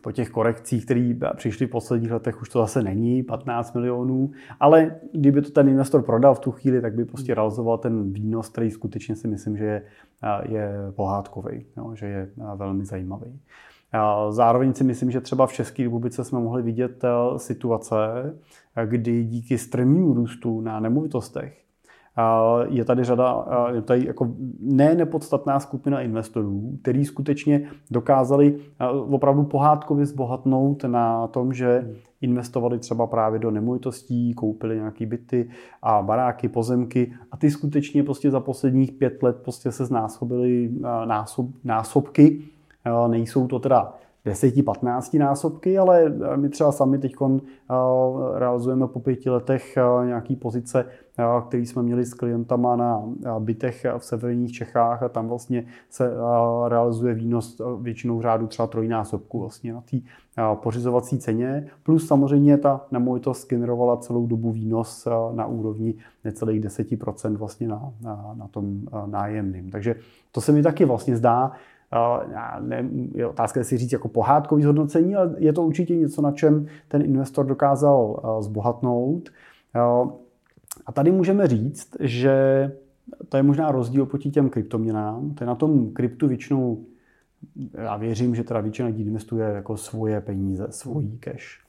po 0.02 0.12
těch 0.12 0.30
korekcích, 0.30 0.84
které 0.84 1.14
přišly 1.36 1.66
v 1.66 1.70
posledních 1.70 2.12
letech, 2.12 2.42
už 2.42 2.48
to 2.48 2.58
zase 2.58 2.82
není 2.82 3.22
15 3.22 3.74
milionů, 3.74 4.30
ale 4.60 4.96
kdyby 5.12 5.42
to 5.42 5.50
ten 5.50 5.68
investor 5.68 6.02
prodal 6.02 6.34
v 6.34 6.40
tu 6.40 6.50
chvíli, 6.50 6.80
tak 6.80 6.94
by 6.94 7.04
prostě 7.04 7.34
realizoval 7.34 7.78
ten 7.78 8.12
výnos, 8.12 8.48
který 8.48 8.70
skutečně 8.70 9.16
si 9.16 9.28
myslím, 9.28 9.56
že 9.56 9.64
je, 9.64 9.82
je 10.48 10.72
pohádkový, 10.90 11.66
jo, 11.76 11.94
že 11.94 12.06
je 12.06 12.28
velmi 12.56 12.84
zajímavý. 12.84 13.40
Zároveň 14.30 14.74
si 14.74 14.84
myslím, 14.84 15.10
že 15.10 15.20
třeba 15.20 15.46
v 15.46 15.52
České 15.52 15.82
republice 15.82 16.24
jsme 16.24 16.40
mohli 16.40 16.62
vidět 16.62 17.04
situace, 17.36 17.96
kdy 18.84 19.24
díky 19.24 19.58
strmnímu 19.58 20.14
růstu 20.14 20.60
na 20.60 20.80
nemovitostech 20.80 21.62
je 22.68 22.84
tady 22.84 23.04
řada, 23.04 23.46
je 23.74 23.82
tady 23.82 24.06
jako 24.06 24.28
ne 24.60 24.94
nepodstatná 24.94 25.60
skupina 25.60 26.00
investorů, 26.00 26.78
který 26.82 27.04
skutečně 27.04 27.70
dokázali 27.90 28.58
opravdu 29.10 29.44
pohádkově 29.44 30.06
zbohatnout 30.06 30.84
na 30.84 31.26
tom, 31.26 31.52
že 31.52 31.94
investovali 32.20 32.78
třeba 32.78 33.06
právě 33.06 33.38
do 33.38 33.50
nemovitostí, 33.50 34.34
koupili 34.34 34.76
nějaké 34.76 35.06
byty 35.06 35.48
a 35.82 36.02
baráky, 36.02 36.48
pozemky 36.48 37.12
a 37.30 37.36
ty 37.36 37.50
skutečně 37.50 38.02
prostě 38.02 38.30
za 38.30 38.40
posledních 38.40 38.92
pět 38.92 39.22
let 39.22 39.36
prostě 39.44 39.72
se 39.72 39.84
znásobily 39.84 40.70
násob, 41.04 41.46
násobky. 41.64 42.42
Nejsou 43.08 43.46
to 43.46 43.58
teda 43.58 43.94
10-15 44.26 45.18
násobky, 45.18 45.78
ale 45.78 46.12
my 46.36 46.48
třeba 46.48 46.72
sami 46.72 46.98
teď 46.98 47.14
realizujeme 48.34 48.88
po 48.88 49.00
pěti 49.00 49.30
letech 49.30 49.78
nějaký 50.04 50.36
pozice, 50.36 50.86
který 51.48 51.66
jsme 51.66 51.82
měli 51.82 52.06
s 52.06 52.14
klientama 52.14 52.76
na 52.76 53.02
bytech 53.38 53.86
v 53.98 54.04
severních 54.04 54.52
Čechách 54.52 55.02
a 55.02 55.08
tam 55.08 55.28
vlastně 55.28 55.66
se 55.90 56.10
realizuje 56.68 57.14
výnos 57.14 57.60
většinou 57.80 58.22
řádu 58.22 58.46
třeba 58.46 58.66
trojnásobku 58.66 59.40
vlastně 59.40 59.72
na 59.72 59.80
té 59.80 59.96
pořizovací 60.54 61.18
ceně, 61.18 61.70
plus 61.82 62.06
samozřejmě 62.06 62.58
ta 62.58 62.86
nemovitost 62.90 63.48
generovala 63.48 63.96
celou 63.96 64.26
dobu 64.26 64.52
výnos 64.52 65.08
na 65.32 65.46
úrovni 65.46 65.94
necelých 66.24 66.60
10% 66.60 67.36
vlastně 67.36 67.68
na, 67.68 67.92
na, 68.00 68.34
na 68.34 68.48
tom 68.48 68.80
nájemným. 69.06 69.70
Takže 69.70 69.94
to 70.32 70.40
se 70.40 70.52
mi 70.52 70.62
taky 70.62 70.84
vlastně 70.84 71.16
zdá, 71.16 71.52
ne, 72.60 72.88
je 73.14 73.26
otázka, 73.26 73.64
si 73.64 73.78
říct 73.78 73.92
jako 73.92 74.08
pohádkový 74.08 74.62
zhodnocení, 74.62 75.16
ale 75.16 75.34
je 75.38 75.52
to 75.52 75.62
určitě 75.62 75.96
něco, 75.96 76.22
na 76.22 76.32
čem 76.32 76.66
ten 76.88 77.02
investor 77.02 77.46
dokázal 77.46 78.22
zbohatnout. 78.40 79.30
A 80.86 80.92
tady 80.92 81.10
můžeme 81.10 81.46
říct, 81.46 81.96
že 82.00 82.72
to 83.28 83.36
je 83.36 83.42
možná 83.42 83.72
rozdíl 83.72 84.06
proti 84.06 84.30
těm 84.30 84.50
kryptoměnám. 84.50 85.34
To 85.34 85.44
je 85.44 85.48
na 85.48 85.54
tom 85.54 85.92
kryptu 85.92 86.28
většinou, 86.28 86.84
já 87.74 87.96
věřím, 87.96 88.34
že 88.34 88.44
teda 88.44 88.60
většina 88.60 88.88
lidí 88.88 89.02
investuje 89.02 89.46
jako 89.46 89.76
svoje 89.76 90.20
peníze, 90.20 90.66
svojí 90.70 91.18
cash. 91.18 91.61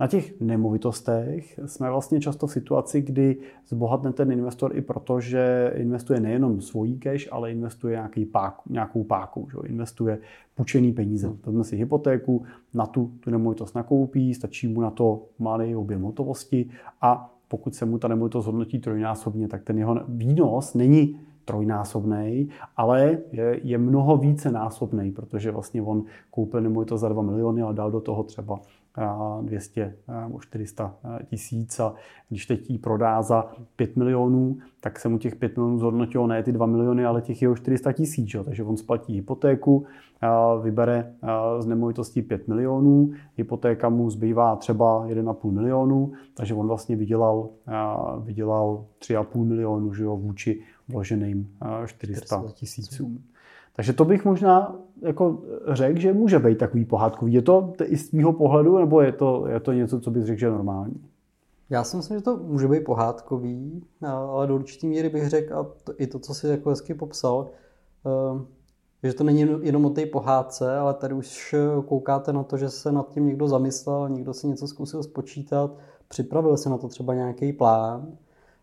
Na 0.00 0.06
těch 0.06 0.40
nemovitostech 0.40 1.60
jsme 1.66 1.90
vlastně 1.90 2.20
často 2.20 2.46
v 2.46 2.52
situaci, 2.52 3.02
kdy 3.02 3.36
zbohatne 3.68 4.12
ten 4.12 4.32
investor 4.32 4.76
i 4.76 4.82
proto, 4.82 5.20
že 5.20 5.72
investuje 5.76 6.20
nejenom 6.20 6.60
svojí 6.60 6.98
cash, 6.98 7.28
ale 7.30 7.52
investuje 7.52 7.92
nějaký 7.92 8.24
páku, 8.24 8.72
nějakou 8.72 9.04
páku, 9.04 9.48
že? 9.50 9.68
investuje 9.68 10.18
půjčený 10.54 10.92
peníze. 10.92 11.26
Hmm. 11.26 11.38
Vezme 11.46 11.64
si 11.64 11.76
hypotéku, 11.76 12.44
na 12.74 12.86
tu, 12.86 13.12
tu 13.20 13.30
nemovitost 13.30 13.74
nakoupí, 13.74 14.34
stačí 14.34 14.68
mu 14.68 14.80
na 14.80 14.90
to 14.90 15.22
malý 15.38 15.76
objem 15.76 16.02
hotovosti 16.02 16.70
a 17.00 17.32
pokud 17.48 17.74
se 17.74 17.86
mu 17.86 17.98
ta 17.98 18.08
nemovitost 18.08 18.46
hodnotí 18.46 18.78
trojnásobně, 18.78 19.48
tak 19.48 19.62
ten 19.62 19.78
jeho 19.78 20.00
výnos 20.08 20.74
není 20.74 21.20
trojnásobný, 21.44 22.48
ale 22.76 23.18
je, 23.32 23.60
je 23.62 23.78
mnoho 23.78 24.16
více 24.16 24.50
násobný, 24.50 25.12
protože 25.12 25.50
vlastně 25.50 25.82
on 25.82 26.04
koupil 26.30 26.60
nemovitost 26.60 27.00
za 27.00 27.08
2 27.08 27.22
miliony 27.22 27.62
a 27.62 27.72
dal 27.72 27.90
do 27.90 28.00
toho 28.00 28.22
třeba 28.22 28.60
200 29.42 29.96
nebo 30.22 30.40
400 30.40 30.94
tisíc 31.24 31.80
a 31.80 31.94
když 32.28 32.46
teď 32.46 32.70
ji 32.70 32.78
prodá 32.78 33.22
za 33.22 33.52
5 33.76 33.96
milionů, 33.96 34.58
tak 34.80 34.98
se 34.98 35.08
mu 35.08 35.18
těch 35.18 35.36
5 35.36 35.56
milionů 35.56 35.78
zhodnotilo 35.78 36.26
ne 36.26 36.42
ty 36.42 36.52
2 36.52 36.66
miliony, 36.66 37.04
ale 37.04 37.22
těch 37.22 37.42
jeho 37.42 37.56
400 37.56 37.92
tisíc. 37.92 38.36
Takže 38.44 38.62
on 38.62 38.76
splatí 38.76 39.14
hypotéku, 39.14 39.86
vybere 40.62 41.12
z 41.58 41.66
nemovitostí 41.66 42.22
5 42.22 42.48
milionů, 42.48 43.12
hypotéka 43.36 43.88
mu 43.88 44.10
zbývá 44.10 44.56
třeba 44.56 45.06
1,5 45.06 45.50
milionu, 45.50 46.12
takže 46.34 46.54
on 46.54 46.66
vlastně 46.66 46.96
vydělal, 46.96 47.48
vydělal 48.24 48.84
3,5 49.00 49.44
milionů 49.44 49.94
že 49.94 50.04
jo, 50.04 50.16
vůči 50.16 50.62
vloženým 50.88 51.48
400 51.86 52.44
tisícům. 52.54 53.24
Takže 53.76 53.92
to 53.92 54.04
bych 54.04 54.24
možná 54.24 54.76
jako 55.02 55.42
řekl, 55.68 56.00
že 56.00 56.12
může 56.12 56.38
být 56.38 56.58
takový 56.58 56.84
pohádkový. 56.84 57.32
Je 57.32 57.42
to 57.42 57.74
i 57.84 57.96
z 57.96 58.08
tvýho 58.10 58.32
pohledu, 58.32 58.78
nebo 58.78 59.00
je 59.00 59.12
to, 59.12 59.46
je 59.48 59.60
to 59.60 59.72
něco, 59.72 60.00
co 60.00 60.10
bys 60.10 60.24
řekl, 60.24 60.38
že 60.38 60.46
je 60.46 60.50
normální? 60.50 61.04
Já 61.70 61.84
si 61.84 61.96
myslím, 61.96 62.18
že 62.18 62.24
to 62.24 62.36
může 62.36 62.68
být 62.68 62.84
pohádkový, 62.84 63.84
ale 64.02 64.46
do 64.46 64.54
určitý 64.54 64.86
míry 64.86 65.08
bych 65.08 65.28
řekl, 65.28 65.54
a 65.54 65.66
to, 65.84 65.92
i 65.98 66.06
to, 66.06 66.18
co 66.18 66.34
jsi 66.34 66.48
jako 66.48 66.70
hezky 66.70 66.94
popsal, 66.94 67.48
eh, 68.06 68.44
že 69.02 69.14
to 69.14 69.24
není 69.24 69.46
jenom 69.62 69.84
o 69.84 69.90
té 69.90 70.06
pohádce, 70.06 70.76
ale 70.76 70.94
tady 70.94 71.14
už 71.14 71.54
koukáte 71.86 72.32
na 72.32 72.42
to, 72.42 72.56
že 72.56 72.70
se 72.70 72.92
nad 72.92 73.10
tím 73.10 73.26
někdo 73.26 73.48
zamyslel, 73.48 74.08
někdo 74.08 74.34
si 74.34 74.46
něco 74.46 74.68
zkusil 74.68 75.02
spočítat, 75.02 75.70
připravil 76.08 76.56
se 76.56 76.70
na 76.70 76.78
to 76.78 76.88
třeba 76.88 77.14
nějaký 77.14 77.52
plán 77.52 78.16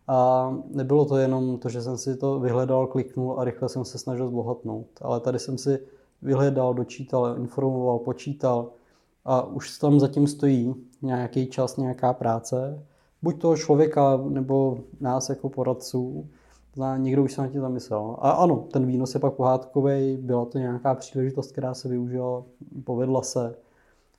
a 0.08 0.50
nebylo 0.68 1.04
to 1.04 1.16
jenom 1.16 1.58
to, 1.58 1.68
že 1.68 1.82
jsem 1.82 1.98
si 1.98 2.16
to 2.16 2.40
vyhledal, 2.40 2.86
kliknul 2.86 3.40
a 3.40 3.44
rychle 3.44 3.68
jsem 3.68 3.84
se 3.84 3.98
snažil 3.98 4.28
zbohatnout, 4.28 4.86
ale 5.00 5.20
tady 5.20 5.38
jsem 5.38 5.58
si 5.58 5.78
vyhledal, 6.22 6.74
dočítal, 6.74 7.36
informoval, 7.38 7.98
počítal 7.98 8.70
a 9.24 9.42
už 9.42 9.78
tam 9.78 10.00
zatím 10.00 10.26
stojí 10.26 10.74
nějaký 11.02 11.46
čas, 11.46 11.76
nějaká 11.76 12.12
práce, 12.12 12.84
buď 13.22 13.40
toho 13.40 13.56
člověka 13.56 14.16
nebo 14.28 14.78
nás 15.00 15.28
jako 15.28 15.48
poradců, 15.48 16.28
A 16.80 16.96
někdo 16.96 17.24
už 17.24 17.32
se 17.32 17.42
na 17.42 17.48
tím 17.48 17.60
zamyslel. 17.60 18.16
A 18.18 18.30
ano, 18.30 18.56
ten 18.72 18.86
výnos 18.86 19.14
je 19.14 19.20
pak 19.20 19.34
pohádkový, 19.34 20.16
byla 20.16 20.44
to 20.44 20.58
nějaká 20.58 20.94
příležitost, 20.94 21.52
která 21.52 21.74
se 21.74 21.88
využila, 21.88 22.42
povedla 22.84 23.22
se, 23.22 23.56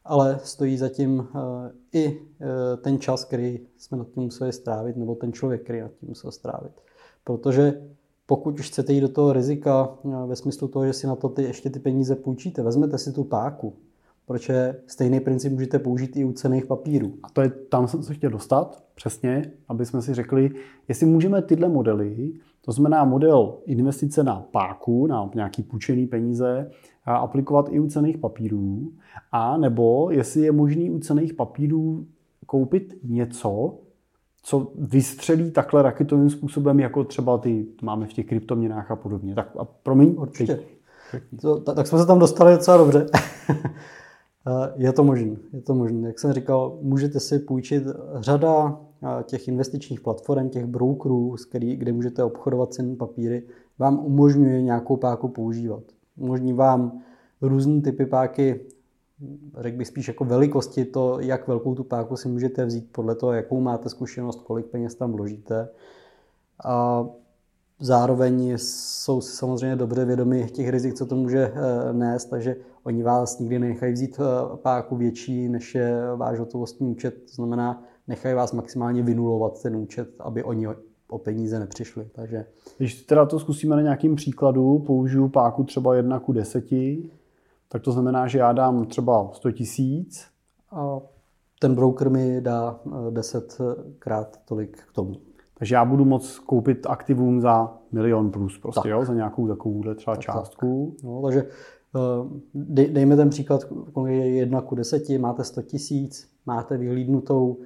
ale 0.05 0.39
stojí 0.43 0.77
zatím 0.77 1.27
eh, 1.35 1.71
i 1.93 2.19
eh, 2.41 2.77
ten 2.77 2.99
čas, 2.99 3.25
který 3.25 3.59
jsme 3.77 3.97
nad 3.97 4.07
tím 4.07 4.23
museli 4.23 4.53
strávit, 4.53 4.97
nebo 4.97 5.15
ten 5.15 5.33
člověk, 5.33 5.63
který 5.63 5.81
nad 5.81 5.91
tím 5.99 6.09
musel 6.09 6.31
strávit. 6.31 6.71
Protože 7.23 7.81
pokud 8.25 8.59
už 8.59 8.67
chcete 8.67 8.93
jít 8.93 9.01
do 9.01 9.09
toho 9.09 9.33
rizika 9.33 9.89
eh, 10.05 10.09
ve 10.27 10.35
smyslu 10.35 10.67
toho, 10.67 10.85
že 10.85 10.93
si 10.93 11.07
na 11.07 11.15
to 11.15 11.29
ty, 11.29 11.43
ještě 11.43 11.69
ty 11.69 11.79
peníze 11.79 12.15
půjčíte, 12.15 12.63
vezmete 12.63 12.97
si 12.97 13.13
tu 13.13 13.23
páku, 13.23 13.73
protože 14.25 14.81
stejný 14.87 15.19
princip 15.19 15.53
můžete 15.53 15.79
použít 15.79 16.17
i 16.17 16.25
u 16.25 16.31
cených 16.31 16.65
papírů. 16.65 17.13
A 17.23 17.29
to 17.29 17.41
je, 17.41 17.49
tam 17.49 17.87
jsem 17.87 18.03
se 18.03 18.13
chtěl 18.13 18.29
dostat, 18.29 18.83
přesně, 18.95 19.51
aby 19.67 19.85
jsme 19.85 20.01
si 20.01 20.13
řekli, 20.13 20.49
jestli 20.87 21.05
můžeme 21.05 21.41
tyhle 21.41 21.69
modely, 21.69 22.33
to 22.61 22.71
znamená 22.71 23.05
model 23.05 23.57
investice 23.65 24.23
na 24.23 24.45
páku, 24.51 25.07
na 25.07 25.29
nějaký 25.35 25.63
půjčený 25.63 26.07
peníze, 26.07 26.71
aplikovat 27.05 27.67
i 27.69 27.79
u 27.79 27.87
cených 27.87 28.17
papírů, 28.17 28.91
a 29.31 29.57
nebo 29.57 30.11
jestli 30.11 30.41
je 30.41 30.51
možný 30.51 30.91
u 30.91 30.99
cených 30.99 31.33
papírů 31.33 32.05
koupit 32.45 32.95
něco, 33.03 33.77
co 34.43 34.71
vystřelí 34.75 35.51
takhle 35.51 35.81
raketovým 35.81 36.29
způsobem, 36.29 36.79
jako 36.79 37.03
třeba 37.03 37.37
ty 37.37 37.65
máme 37.81 38.07
v 38.07 38.13
těch 38.13 38.25
kryptoměnách 38.25 38.91
a 38.91 38.95
podobně. 38.95 39.35
Tak 39.35 39.49
a 39.57 39.65
promiň. 39.65 40.15
Určitě. 40.17 40.59
To, 41.41 41.59
tak, 41.59 41.75
tak 41.75 41.87
jsme 41.87 41.99
se 41.99 42.05
tam 42.05 42.19
dostali 42.19 42.53
docela 42.53 42.77
dobře. 42.77 43.05
Eh, 44.47 44.73
je 44.75 44.93
to 44.93 45.03
možné, 45.03 45.35
je 45.53 45.61
to 45.61 45.75
možné. 45.75 46.07
Jak 46.07 46.19
jsem 46.19 46.33
říkal, 46.33 46.77
můžete 46.81 47.19
si 47.19 47.39
půjčit 47.39 47.83
řada 48.15 48.79
eh, 49.03 49.23
těch 49.23 49.47
investičních 49.47 50.01
platform, 50.01 50.49
těch 50.49 50.65
brokerů, 50.65 51.35
kde 51.51 51.93
můžete 51.93 52.23
obchodovat 52.23 52.73
cenné 52.73 52.95
papíry, 52.95 53.43
vám 53.79 54.05
umožňuje 54.05 54.61
nějakou 54.61 54.97
páku 54.97 55.27
používat. 55.27 55.83
Umožní 56.17 56.53
vám 56.53 57.01
různé 57.41 57.81
typy 57.81 58.05
páky, 58.05 58.59
řekl 59.57 59.77
bych 59.77 59.87
spíš 59.87 60.07
jako 60.07 60.25
velikosti, 60.25 60.85
to, 60.85 61.19
jak 61.19 61.47
velkou 61.47 61.75
tu 61.75 61.83
páku 61.83 62.17
si 62.17 62.27
můžete 62.27 62.65
vzít 62.65 62.91
podle 62.91 63.15
toho, 63.15 63.33
jakou 63.33 63.61
máte 63.61 63.89
zkušenost, 63.89 64.41
kolik 64.43 64.65
peněz 64.65 64.95
tam 64.95 65.11
vložíte. 65.11 65.69
A 66.65 67.05
zároveň 67.79 68.53
jsou 68.57 69.21
si 69.21 69.35
samozřejmě 69.35 69.75
dobře 69.75 70.05
vědomi 70.05 70.47
těch 70.51 70.69
rizik, 70.69 70.93
co 70.93 71.05
to 71.05 71.15
může 71.15 71.53
eh, 71.55 71.93
nést, 71.93 72.25
takže 72.25 72.55
oni 72.83 73.03
vás 73.03 73.39
nikdy 73.39 73.59
nenechají 73.59 73.93
vzít 73.93 74.19
eh, 74.19 74.57
páku 74.57 74.95
větší, 74.95 75.49
než 75.49 75.75
je 75.75 76.15
váš 76.15 76.39
hotovostní 76.39 76.91
účet, 76.91 77.11
to 77.11 77.35
znamená, 77.35 77.83
nechají 78.07 78.35
vás 78.35 78.51
maximálně 78.51 79.03
vynulovat 79.03 79.61
ten 79.61 79.75
účet, 79.75 80.09
aby 80.19 80.43
oni 80.43 80.67
o 81.09 81.17
peníze 81.17 81.59
nepřišli. 81.59 82.07
Takže... 82.15 82.45
Když 82.77 83.01
teda 83.01 83.25
to 83.25 83.39
zkusíme 83.39 83.75
na 83.75 83.81
nějakým 83.81 84.15
příkladu, 84.15 84.79
použiju 84.79 85.29
páku 85.29 85.63
třeba 85.63 85.95
1 85.95 86.19
ku 86.19 86.33
10, 86.33 86.65
tak 87.69 87.81
to 87.81 87.91
znamená, 87.91 88.27
že 88.27 88.39
já 88.39 88.53
dám 88.53 88.85
třeba 88.85 89.29
100 89.33 89.51
tisíc. 89.51 90.25
A 90.71 90.99
ten 91.59 91.75
broker 91.75 92.09
mi 92.09 92.41
dá 92.41 92.79
10 93.09 93.57
eh, 93.59 93.83
krát 93.99 94.39
tolik 94.45 94.77
k 94.77 94.93
tomu. 94.93 95.15
Takže 95.57 95.75
já 95.75 95.85
budu 95.85 96.05
moct 96.05 96.39
koupit 96.39 96.85
aktivum 96.89 97.41
za 97.41 97.77
milion 97.91 98.31
plus 98.31 98.57
prostě, 98.57 98.89
jo, 98.89 99.05
za 99.05 99.13
nějakou 99.13 99.47
takovouhle 99.47 99.95
třeba 99.95 100.15
tak, 100.15 100.23
částku. 100.23 100.93
Tak. 100.95 101.03
No, 101.03 101.21
takže 101.21 101.45
eh, 101.95 102.87
dejme 102.89 103.15
ten 103.15 103.29
příklad, 103.29 103.61
jedna 104.07 104.61
ku 104.61 104.75
deseti, 104.75 105.17
máte 105.17 105.43
100 105.43 105.61
tisíc, 105.61 106.29
máte 106.45 106.77
vyhlídnutou 106.77 107.57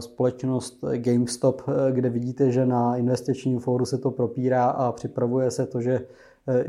společnost 0.00 0.84
GameStop, 0.96 1.62
eh, 1.68 1.92
kde 1.92 2.10
vidíte, 2.10 2.50
že 2.50 2.66
na 2.66 2.96
investičním 2.96 3.58
fóru 3.58 3.86
se 3.86 3.98
to 3.98 4.10
propírá 4.10 4.64
a 4.64 4.92
připravuje 4.92 5.50
se 5.50 5.66
to, 5.66 5.80
že 5.80 6.06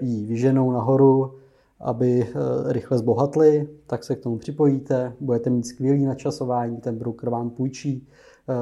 ji 0.02 0.26
vyženou 0.26 0.72
nahoru, 0.72 1.34
aby 1.80 2.28
rychle 2.66 2.98
zbohatli, 2.98 3.70
tak 3.88 4.04
se 4.04 4.16
k 4.16 4.20
tomu 4.20 4.38
připojíte, 4.38 5.14
budete 5.20 5.50
mít 5.50 5.68
skvělý 5.68 6.06
načasování, 6.06 6.78
ten 6.78 6.98
broker 6.98 7.30
vám 7.30 7.50
půjčí 7.50 8.08
Eh, 8.50 8.56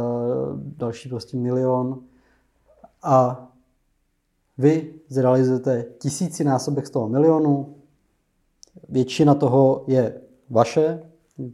další 0.56 1.10
prostě 1.10 1.38
milion. 1.38 2.00
A 3.04 3.48
vy 4.58 4.94
zrealizujete 5.08 5.86
tisícinásobek 5.98 6.88
z 6.88 6.90
toho 6.90 7.10
milionu, 7.10 7.76
většina 8.90 9.36
toho 9.36 9.84
je 9.88 10.22
vaše, 10.50 11.10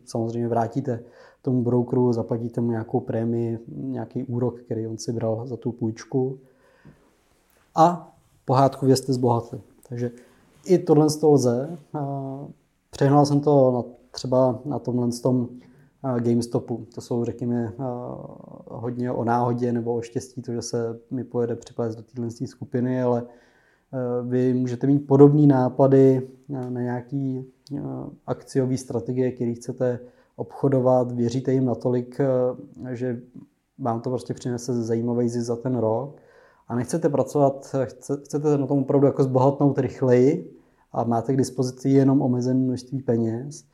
samozřejmě 0.06 0.48
vrátíte 0.48 1.04
tomu 1.41 1.63
brokeru, 1.63 2.13
zaplatíte 2.13 2.62
mu 2.62 2.71
nějakou 2.71 2.99
prémii, 2.99 3.60
nějaký 3.67 4.23
úrok, 4.23 4.62
který 4.62 4.88
on 4.88 4.97
si 4.97 5.13
bral 5.13 5.47
za 5.47 5.58
tu 5.58 5.71
půjčku 5.71 6.38
a 7.75 8.15
pohádkově 8.45 8.95
jste 8.95 9.13
zbohatli. 9.13 9.62
Takže 9.89 10.12
i 10.65 10.77
tohle 10.77 11.10
z 11.10 11.17
toho 11.17 11.34
lze. 11.34 11.77
Přehnal 12.89 13.25
jsem 13.25 13.39
to 13.39 13.71
na, 13.71 13.84
třeba 14.12 14.60
na 14.65 14.80
tomhle 14.80 15.10
tom 15.23 15.49
GameStopu. 16.19 16.86
To 16.95 17.01
jsou, 17.01 17.25
řekněme, 17.25 17.73
hodně 18.67 19.12
o 19.12 19.23
náhodě 19.23 19.73
nebo 19.73 19.95
o 19.95 20.01
štěstí, 20.01 20.41
to, 20.41 20.51
že 20.51 20.62
se 20.62 20.99
mi 21.12 21.23
pojede 21.23 21.56
připlést 21.56 21.95
do 21.95 22.04
téhle 22.04 22.30
skupiny, 22.45 23.04
ale 23.04 23.23
vy 24.23 24.54
můžete 24.54 24.88
mít 24.88 24.99
podobné 24.99 25.47
nápady 25.47 26.30
na 26.49 26.82
nějaký 26.82 27.45
akciový 28.27 28.77
strategie, 28.77 29.32
který 29.32 29.56
chcete 29.56 29.99
obchodovat, 30.36 31.12
věříte 31.12 31.54
jim 31.54 31.65
natolik, 31.65 32.17
že 32.91 33.22
vám 33.80 34.02
to 34.02 34.10
prostě 34.10 34.34
přinese 34.34 34.84
zajímavý 34.84 35.30
zisk 35.30 35.46
za 35.46 35.56
ten 35.56 35.78
rok 35.78 36.22
a 36.67 36.76
nechcete 36.76 37.10
pracovat, 37.10 37.76
chcete 38.24 38.58
na 38.58 38.67
tom 38.67 38.80
opravdu 38.80 39.08
jako 39.08 39.24
zbohatnout 39.24 39.80
rychleji 39.80 40.54
a 40.91 41.04
máte 41.04 41.34
k 41.34 41.38
dispozici 41.38 41.89
jenom 41.89 42.22
omezené 42.22 42.60
množství 42.60 43.02
peněz, 43.02 43.65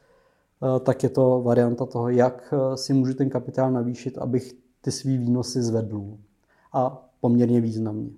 Eh, 0.63 0.79
tak 0.79 1.03
je 1.03 1.09
to 1.09 1.41
varianta 1.41 1.85
toho, 1.85 2.09
jak 2.09 2.53
eh, 2.53 2.77
si 2.77 2.93
můžu 2.93 3.13
ten 3.13 3.29
kapitál 3.29 3.71
navýšit, 3.71 4.17
abych 4.17 4.53
ty 4.81 4.91
svý 4.91 5.17
výnosy 5.17 5.61
zvedl. 5.61 6.17
A 6.73 7.09
poměrně 7.21 7.61
významně. 7.61 8.09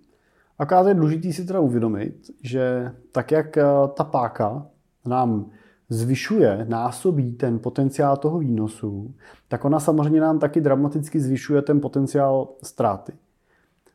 A 0.60 0.88
je 0.88 0.93
důležité 0.93 1.34
si 1.34 1.45
teda 1.45 1.60
uvědomit, 1.60 2.32
že 2.43 2.91
tak 3.12 3.32
jak 3.32 3.58
eh, 3.58 3.63
ta 3.93 4.04
páka 4.04 4.67
nám 5.06 5.52
zvyšuje, 5.89 6.65
násobí 6.69 7.32
ten 7.32 7.60
potenciál 7.60 8.17
toho 8.17 8.39
výnosu, 8.39 9.13
tak 9.47 9.65
ona 9.65 9.80
samozřejmě 9.80 10.21
nám 10.21 10.39
taky 10.39 10.62
dramaticky 10.62 11.19
zvyšuje 11.19 11.62
ten 11.62 11.82
potenciál 11.82 12.47
ztráty. 12.63 13.13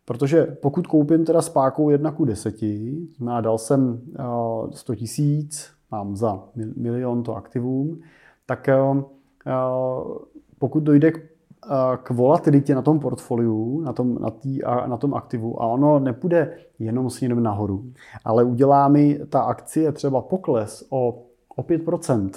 Protože 0.04 0.44
pokud 0.62 0.86
koupím 0.86 1.24
teda 1.24 1.42
s 1.42 1.48
pákou 1.48 1.90
1 1.90 2.12
ku 2.12 2.24
10, 2.24 2.56
znamená 3.16 3.40
dal 3.40 3.58
jsem 3.58 4.00
100 4.70 4.94
tisíc, 4.94 5.74
mám 5.90 6.16
za 6.16 6.42
milion 6.76 7.22
to 7.22 7.36
aktivum, 7.36 8.00
tak 8.46 8.68
eh, 8.68 8.76
eh, 9.46 9.52
pokud 10.58 10.82
dojde 10.82 11.10
k, 11.10 11.18
eh, 11.18 11.96
k 12.02 12.10
volatilitě 12.10 12.74
na 12.74 12.82
tom 12.82 13.00
portfoliu, 13.00 13.80
na 13.80 13.92
tom, 13.92 14.18
na, 14.20 14.30
tý, 14.30 14.58
na 14.86 14.96
tom 14.96 15.14
aktivu 15.14 15.62
a 15.62 15.66
ono 15.66 15.98
nepůjde 15.98 16.56
jenom 16.78 17.10
směrem 17.10 17.42
nahoru, 17.42 17.84
ale 18.24 18.44
udělá 18.44 18.88
mi 18.88 19.20
ta 19.28 19.40
akcie 19.40 19.92
třeba 19.92 20.20
pokles 20.20 20.86
o, 20.90 21.22
o 21.56 21.62
5%, 21.62 22.30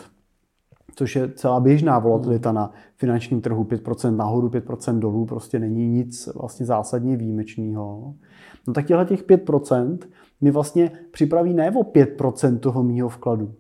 což 0.96 1.16
je 1.16 1.32
celá 1.32 1.60
běžná 1.60 2.00
volatilita 2.00 2.52
na 2.52 2.72
finančním 2.96 3.42
trhu, 3.42 3.64
5% 3.64 4.16
nahoru, 4.16 4.50
5% 4.50 5.00
dolů, 5.00 5.26
prostě 5.26 5.60
není 5.60 5.88
nic 5.88 6.30
vlastně 6.36 6.66
zásadně 6.66 7.18
výjimečného. 7.18 8.14
No 8.68 8.74
tak 8.74 8.86
těchto 8.86 9.06
těch 9.06 9.28
5% 9.28 9.98
mi 10.42 10.52
vlastně 10.52 10.92
připraví 11.12 11.54
ne 11.54 11.72
o 11.72 11.84
5% 11.84 12.60
toho 12.60 12.84
mýho 12.84 13.10
vkladu, 13.10 13.54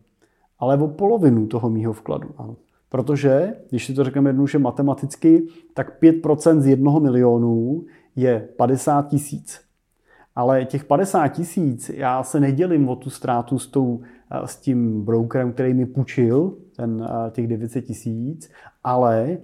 ale 0.59 0.77
o 0.77 0.87
polovinu 0.87 1.47
toho 1.47 1.69
mýho 1.69 1.93
vkladu. 1.93 2.29
Ano. 2.37 2.55
Protože, 2.89 3.53
když 3.69 3.85
si 3.85 3.93
to 3.93 4.03
řekneme 4.03 4.29
jednoduše 4.29 4.59
matematicky, 4.59 5.47
tak 5.73 6.01
5% 6.01 6.59
z 6.59 6.67
jednoho 6.67 6.99
milionu 6.99 7.85
je 8.15 8.49
50 8.57 9.07
tisíc. 9.07 9.61
Ale 10.35 10.65
těch 10.65 10.83
50 10.83 11.27
tisíc, 11.27 11.89
já 11.89 12.23
se 12.23 12.39
nedělím 12.39 12.89
o 12.89 12.95
tu 12.95 13.09
ztrátu 13.09 13.59
s, 13.59 13.67
tou, 13.67 14.01
s 14.45 14.57
tím 14.57 15.05
brokerem, 15.05 15.51
který 15.53 15.73
mi 15.73 15.85
půjčil 15.85 16.53
ten, 16.75 17.07
těch 17.31 17.47
900 17.47 17.85
tisíc, 17.85 18.49
ale 18.83 19.37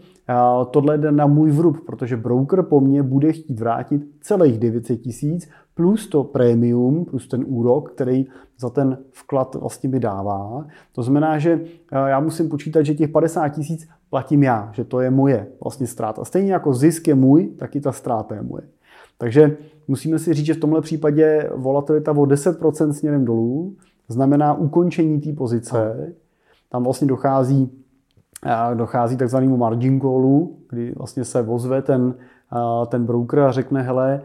tohle 0.71 0.97
jde 0.97 1.11
na 1.11 1.27
můj 1.27 1.51
vrub, 1.51 1.85
protože 1.85 2.17
broker 2.17 2.63
po 2.63 2.81
mně 2.81 3.03
bude 3.03 3.31
chtít 3.31 3.59
vrátit 3.59 4.01
celých 4.21 4.59
900 4.59 5.01
tisíc 5.01 5.49
plus 5.75 6.07
to 6.07 6.23
prémium, 6.23 7.05
plus 7.05 7.27
ten 7.27 7.43
úrok, 7.47 7.91
který 7.91 8.25
za 8.59 8.69
ten 8.69 8.97
vklad 9.11 9.55
vlastně 9.55 9.89
mi 9.89 9.99
dává. 9.99 10.65
To 10.91 11.03
znamená, 11.03 11.39
že 11.39 11.61
já 11.91 12.19
musím 12.19 12.49
počítat, 12.49 12.83
že 12.83 12.93
těch 12.93 13.09
50 13.09 13.49
tisíc 13.49 13.87
platím 14.09 14.43
já, 14.43 14.71
že 14.73 14.83
to 14.83 14.99
je 14.99 15.11
moje 15.11 15.47
vlastně 15.63 15.87
ztráta. 15.87 16.25
Stejně 16.25 16.53
jako 16.53 16.73
zisk 16.73 17.07
je 17.07 17.15
můj, 17.15 17.47
tak 17.47 17.75
i 17.75 17.81
ta 17.81 17.91
ztráta 17.91 18.35
je 18.35 18.41
moje. 18.41 18.63
Takže 19.17 19.57
musíme 19.87 20.19
si 20.19 20.33
říct, 20.33 20.45
že 20.45 20.53
v 20.53 20.59
tomhle 20.59 20.81
případě 20.81 21.49
volatilita 21.55 22.11
o 22.11 22.25
10% 22.25 22.91
směrem 22.91 23.25
dolů 23.25 23.75
znamená 24.07 24.53
ukončení 24.53 25.21
té 25.21 25.33
pozice. 25.33 26.13
Tam 26.69 26.83
vlastně 26.83 27.07
dochází, 27.07 27.71
eh, 28.45 28.75
dochází 28.75 29.17
takzvanému 29.17 29.57
margin 29.57 30.01
callu, 30.01 30.57
kdy 30.69 30.93
vlastně 30.97 31.25
se 31.25 31.41
vozve 31.41 31.81
ten, 31.81 32.13
eh, 32.53 32.85
ten 32.85 33.05
broker 33.05 33.39
a 33.39 33.51
řekne, 33.51 33.81
hele, 33.81 34.21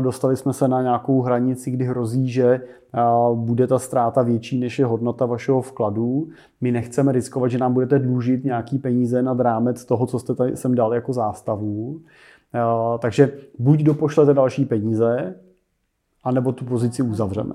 dostali 0.00 0.36
jsme 0.36 0.52
se 0.52 0.68
na 0.68 0.82
nějakou 0.82 1.22
hranici, 1.22 1.70
kdy 1.70 1.84
hrozí, 1.84 2.28
že 2.28 2.60
bude 3.34 3.66
ta 3.66 3.78
ztráta 3.78 4.22
větší, 4.22 4.60
než 4.60 4.78
je 4.78 4.84
hodnota 4.84 5.26
vašeho 5.26 5.62
vkladu. 5.62 6.28
My 6.60 6.72
nechceme 6.72 7.12
riskovat, 7.12 7.50
že 7.50 7.58
nám 7.58 7.72
budete 7.72 7.98
dlužit 7.98 8.44
nějaký 8.44 8.78
peníze 8.78 9.22
nad 9.22 9.40
rámec 9.40 9.84
toho, 9.84 10.06
co 10.06 10.18
jste 10.18 10.34
tady 10.34 10.56
sem 10.56 10.74
dal 10.74 10.94
jako 10.94 11.12
zástavu. 11.12 12.00
Takže 12.98 13.32
buď 13.58 13.80
dopošlete 13.80 14.34
další 14.34 14.64
peníze, 14.64 15.34
anebo 16.24 16.52
tu 16.52 16.64
pozici 16.64 17.02
uzavřeme. 17.02 17.54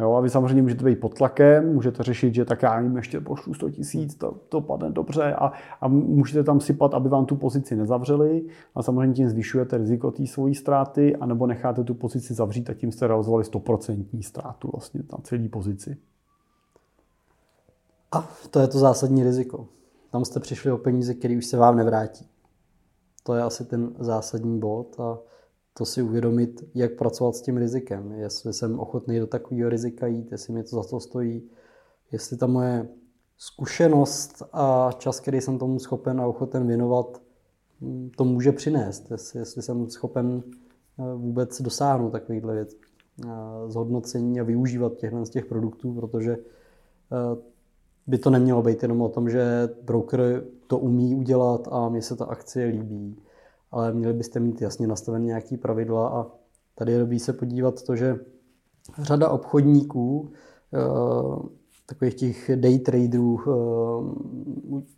Jo, 0.00 0.12
a 0.12 0.20
vy 0.20 0.30
samozřejmě 0.30 0.62
můžete 0.62 0.84
být 0.84 1.00
pod 1.00 1.14
tlakem, 1.14 1.74
můžete 1.74 2.02
řešit, 2.02 2.34
že 2.34 2.44
tak 2.44 2.62
já 2.62 2.80
jim 2.80 2.96
ještě 2.96 3.20
pošlu 3.20 3.54
100 3.54 3.70
tisíc, 3.70 4.14
to, 4.14 4.30
to 4.48 4.60
padne 4.60 4.90
dobře 4.90 5.34
a, 5.34 5.52
a 5.80 5.88
můžete 5.88 6.44
tam 6.44 6.60
sypat, 6.60 6.94
aby 6.94 7.08
vám 7.08 7.26
tu 7.26 7.36
pozici 7.36 7.76
nezavřeli 7.76 8.46
a 8.74 8.82
samozřejmě 8.82 9.14
tím 9.14 9.28
zvyšujete 9.28 9.78
riziko 9.78 10.10
té 10.10 10.26
svojí 10.26 10.54
ztráty 10.54 11.16
anebo 11.16 11.46
necháte 11.46 11.84
tu 11.84 11.94
pozici 11.94 12.34
zavřít 12.34 12.70
a 12.70 12.74
tím 12.74 12.92
jste 12.92 13.06
realizovali 13.06 13.44
100% 13.44 14.22
ztrátu 14.22 14.70
vlastně 14.72 15.00
na 15.12 15.18
celý 15.22 15.48
pozici. 15.48 15.96
A 18.12 18.28
to 18.50 18.60
je 18.60 18.68
to 18.68 18.78
zásadní 18.78 19.24
riziko. 19.24 19.66
Tam 20.10 20.24
jste 20.24 20.40
přišli 20.40 20.72
o 20.72 20.78
peníze, 20.78 21.14
které 21.14 21.36
už 21.36 21.46
se 21.46 21.56
vám 21.56 21.76
nevrátí. 21.76 22.28
To 23.22 23.34
je 23.34 23.42
asi 23.42 23.64
ten 23.64 23.94
zásadní 23.98 24.60
bod 24.60 25.00
a 25.00 25.18
to 25.78 25.84
si 25.84 26.02
uvědomit, 26.02 26.64
jak 26.74 26.92
pracovat 26.92 27.36
s 27.36 27.42
tím 27.42 27.56
rizikem. 27.56 28.12
Jestli 28.12 28.52
jsem 28.52 28.80
ochotný 28.80 29.18
do 29.18 29.26
takového 29.26 29.70
rizika 29.70 30.06
jít, 30.06 30.32
jestli 30.32 30.52
mě 30.52 30.62
to 30.62 30.76
za 30.76 30.88
to 30.88 31.00
stojí, 31.00 31.42
jestli 32.12 32.36
ta 32.36 32.46
moje 32.46 32.88
zkušenost 33.38 34.42
a 34.52 34.90
čas, 34.98 35.20
který 35.20 35.40
jsem 35.40 35.58
tomu 35.58 35.78
schopen 35.78 36.20
a 36.20 36.26
ochoten 36.26 36.66
věnovat, 36.66 37.22
mm, 37.80 38.10
to 38.16 38.24
může 38.24 38.52
přinést. 38.52 39.10
Jestli, 39.10 39.38
jestli 39.38 39.62
jsem 39.62 39.90
schopen 39.90 40.42
eh, 40.98 41.14
vůbec 41.14 41.62
dosáhnout 41.62 42.10
takovýchhle 42.10 42.54
věc, 42.54 42.76
eh, 43.24 43.28
zhodnocení 43.66 44.40
a 44.40 44.44
využívat 44.44 44.96
těchto 44.96 45.24
z 45.24 45.30
těch 45.30 45.46
produktů, 45.46 45.94
protože 45.94 46.32
eh, 46.32 47.42
by 48.06 48.18
to 48.18 48.30
nemělo 48.30 48.62
být 48.62 48.82
jenom 48.82 49.02
o 49.02 49.08
tom, 49.08 49.30
že 49.30 49.68
broker 49.82 50.44
to 50.66 50.78
umí 50.78 51.14
udělat 51.14 51.68
a 51.70 51.88
mně 51.88 52.02
se 52.02 52.16
ta 52.16 52.24
akcie 52.24 52.66
líbí 52.66 53.16
ale 53.74 53.92
měli 53.92 54.12
byste 54.12 54.40
mít 54.40 54.62
jasně 54.62 54.86
nastavené 54.86 55.24
nějaké 55.24 55.56
pravidla 55.56 56.08
a 56.08 56.26
tady 56.74 56.92
je 56.92 56.98
dobrý 56.98 57.18
se 57.18 57.32
podívat 57.32 57.82
to, 57.82 57.96
že 57.96 58.18
řada 58.98 59.28
obchodníků, 59.28 60.30
eh, 60.74 60.78
takových 61.86 62.14
těch 62.14 62.50
day 62.54 62.78
traderů 62.78 63.40
eh, 63.40 63.50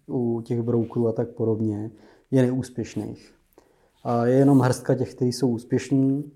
u 0.07 0.41
těch 0.41 0.63
brokerů 0.63 1.09
a 1.09 1.13
tak 1.13 1.29
podobně, 1.29 1.91
je 2.31 2.43
neúspěšných. 2.43 3.35
A 4.05 4.27
je 4.27 4.35
jenom 4.35 4.61
hrstka 4.61 4.95
těch, 4.95 5.15
kteří 5.15 5.33
jsou 5.33 5.49
úspěšní. 5.49 6.33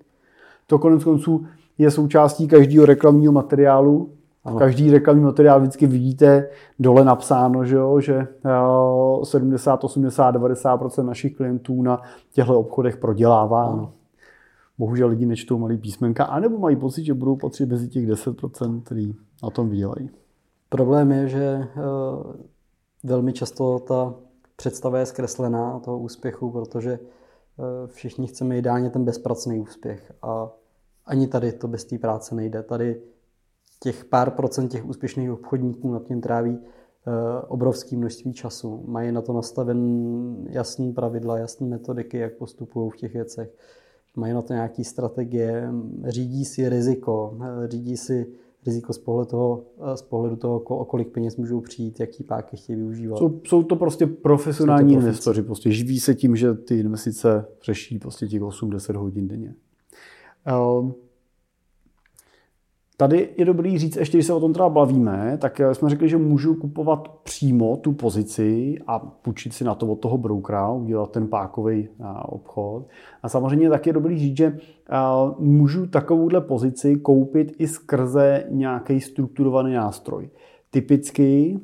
To 0.66 0.79
konec 0.79 1.05
konců 1.05 1.46
je 1.79 1.90
součástí 1.90 2.48
každého 2.48 2.87
reklamního 2.87 3.33
materiálu, 3.33 4.12
ano. 4.44 4.59
Každý 4.59 4.90
reklamní 4.90 5.22
materiál 5.22 5.61
vždycky 5.61 5.87
vidíte 5.87 6.48
dole 6.79 7.05
napsáno, 7.05 7.64
že, 7.64 7.76
jo, 7.76 8.00
že 8.00 8.26
70, 9.24 9.85
80, 9.85 10.31
90 10.31 10.81
našich 11.03 11.37
klientů 11.37 11.83
na 11.83 12.03
těchto 12.33 12.61
obchodech 12.61 12.96
prodělává. 12.96 13.64
Ano. 13.64 13.92
Bohužel 14.79 15.09
lidi 15.09 15.26
nečtou 15.26 15.59
malý 15.59 15.79
písmenka, 15.79 16.24
anebo 16.24 16.59
mají 16.59 16.76
pocit, 16.76 17.05
že 17.05 17.14
budou 17.14 17.37
patřit 17.37 17.68
mezi 17.68 17.88
těch 17.88 18.09
10% 18.09 18.83
který 18.83 19.14
na 19.42 19.50
tom 19.50 19.68
vydělají. 19.68 20.11
Problém 20.68 21.12
je, 21.12 21.29
že 21.29 21.44
eh, 21.44 21.68
velmi 23.05 23.33
často 23.33 23.79
ta 23.79 24.14
představa 24.57 24.98
je 24.98 25.07
zkreslená 25.07 25.79
toho 25.79 25.98
úspěchu, 25.98 26.50
protože 26.50 26.92
eh, 26.92 27.87
všichni 27.87 28.26
chceme 28.26 28.59
ideálně 28.59 28.90
ten 28.90 29.05
bezpracný 29.05 29.61
úspěch. 29.61 30.12
A 30.22 30.50
ani 31.07 31.26
tady 31.26 31.53
to 31.53 31.68
bez 31.68 31.85
té 31.85 31.98
práce 31.98 32.35
nejde. 32.35 32.62
Tady 32.62 33.00
těch 33.82 34.04
pár 34.04 34.30
procent 34.30 34.68
těch 34.68 34.86
úspěšných 34.86 35.30
obchodníků 35.30 35.92
nad 35.92 36.04
tím 36.04 36.20
tráví 36.20 36.58
eh, 36.58 37.10
obrovské 37.48 37.96
množství 37.96 38.32
času. 38.32 38.84
Mají 38.86 39.12
na 39.12 39.20
to 39.22 39.32
nastaven 39.32 40.46
jasný 40.50 40.92
pravidla, 40.92 41.38
jasné 41.38 41.66
metodiky, 41.66 42.18
jak 42.18 42.32
postupují 42.32 42.90
v 42.90 42.96
těch 42.96 43.12
věcech. 43.14 43.54
Mají 44.16 44.34
na 44.34 44.42
to 44.42 44.52
nějaké 44.52 44.84
strategie, 44.84 45.70
řídí 46.04 46.44
si 46.44 46.68
riziko, 46.68 47.38
eh, 47.42 47.68
řídí 47.68 47.96
si 47.96 48.26
riziko 48.66 48.92
z 48.92 48.98
pohledu 48.98 49.30
toho, 49.30 49.64
eh, 49.92 49.96
z 49.96 50.02
pohledu 50.02 50.36
toho 50.36 50.60
o 50.60 50.84
kolik 50.84 51.08
peněz 51.08 51.36
můžou 51.36 51.60
přijít, 51.60 52.00
jaký 52.00 52.24
páky 52.24 52.56
chtějí 52.56 52.76
využívat. 52.76 53.18
Jsou, 53.18 53.40
jsou 53.46 53.62
to 53.62 53.76
prostě 53.76 54.06
profesionální 54.06 54.94
to 54.94 55.00
investoři, 55.00 55.42
prostě 55.42 55.70
živí 55.70 56.00
se 56.00 56.14
tím, 56.14 56.36
že 56.36 56.54
ty 56.54 56.78
investice 56.78 57.46
řeší 57.62 57.98
prostě 57.98 58.26
těch 58.26 58.42
8-10 58.42 58.96
hodin 58.96 59.28
denně. 59.28 59.54
Um, 60.78 60.94
Tady 63.00 63.28
je 63.36 63.44
dobrý 63.44 63.78
říct, 63.78 63.96
ještě 63.96 64.16
když 64.16 64.26
se 64.26 64.32
o 64.32 64.40
tom 64.40 64.52
teda 64.52 64.68
bavíme, 64.68 65.38
tak 65.40 65.60
jsme 65.72 65.90
řekli, 65.90 66.08
že 66.08 66.16
můžu 66.16 66.54
kupovat 66.54 67.08
přímo 67.08 67.76
tu 67.76 67.92
pozici 67.92 68.78
a 68.86 68.98
půjčit 68.98 69.52
si 69.52 69.64
na 69.64 69.74
to 69.74 69.86
od 69.86 70.00
toho 70.00 70.18
brokera, 70.18 70.72
udělat 70.72 71.10
ten 71.10 71.28
pákový 71.28 71.88
obchod. 72.22 72.86
A 73.22 73.28
samozřejmě 73.28 73.70
tak 73.70 73.86
je 73.86 73.92
dobrý 73.92 74.18
říct, 74.18 74.36
že 74.36 74.58
můžu 75.38 75.86
takovouhle 75.86 76.40
pozici 76.40 76.96
koupit 76.96 77.52
i 77.58 77.66
skrze 77.66 78.44
nějaký 78.50 79.00
strukturovaný 79.00 79.72
nástroj. 79.72 80.30
Typicky 80.70 81.58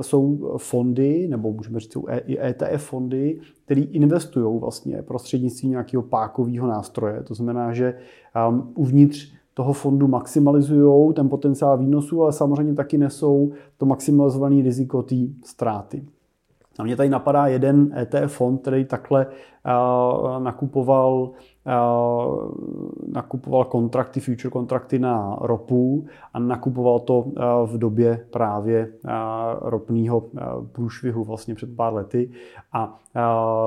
jsou 0.00 0.54
fondy, 0.56 1.28
nebo 1.28 1.52
můžeme 1.52 1.80
říct 1.80 1.96
i 2.26 2.38
ETF 2.38 2.84
fondy, 2.84 3.40
které 3.64 3.80
investují 3.80 4.60
vlastně 4.60 5.02
prostřednictvím 5.02 5.70
nějakého 5.70 6.02
pákového 6.02 6.66
nástroje. 6.66 7.22
To 7.22 7.34
znamená, 7.34 7.72
že 7.72 7.94
uvnitř 8.74 9.32
toho 9.54 9.72
fondu 9.72 10.08
maximalizují 10.08 11.14
ten 11.14 11.28
potenciál 11.28 11.78
výnosu, 11.78 12.22
ale 12.22 12.32
samozřejmě 12.32 12.74
taky 12.74 12.98
nesou 12.98 13.52
to 13.78 13.86
maximalizované 13.86 14.62
riziko 14.62 15.02
té 15.02 15.16
ztráty. 15.44 16.04
A 16.78 16.84
mě 16.84 16.96
tady 16.96 17.08
napadá 17.08 17.46
jeden 17.46 17.94
ETF 17.98 18.36
fond, 18.36 18.58
který 18.58 18.84
takhle 18.84 19.26
uh, 19.26 20.42
nakupoval, 20.42 21.30
uh, 21.66 22.50
nakupoval 23.12 23.64
kontrakty, 23.64 24.20
future 24.20 24.50
kontrakty 24.50 24.98
na 24.98 25.36
ropu 25.40 26.06
a 26.34 26.38
nakupoval 26.38 27.00
to 27.00 27.18
uh, 27.18 27.32
v 27.64 27.78
době 27.78 28.26
právě 28.30 28.92
ropného 29.60 30.18
uh, 30.18 30.40
průšvihu 30.72 31.24
vlastně 31.24 31.54
před 31.54 31.76
pár 31.76 31.94
lety 31.94 32.30
a 32.72 32.98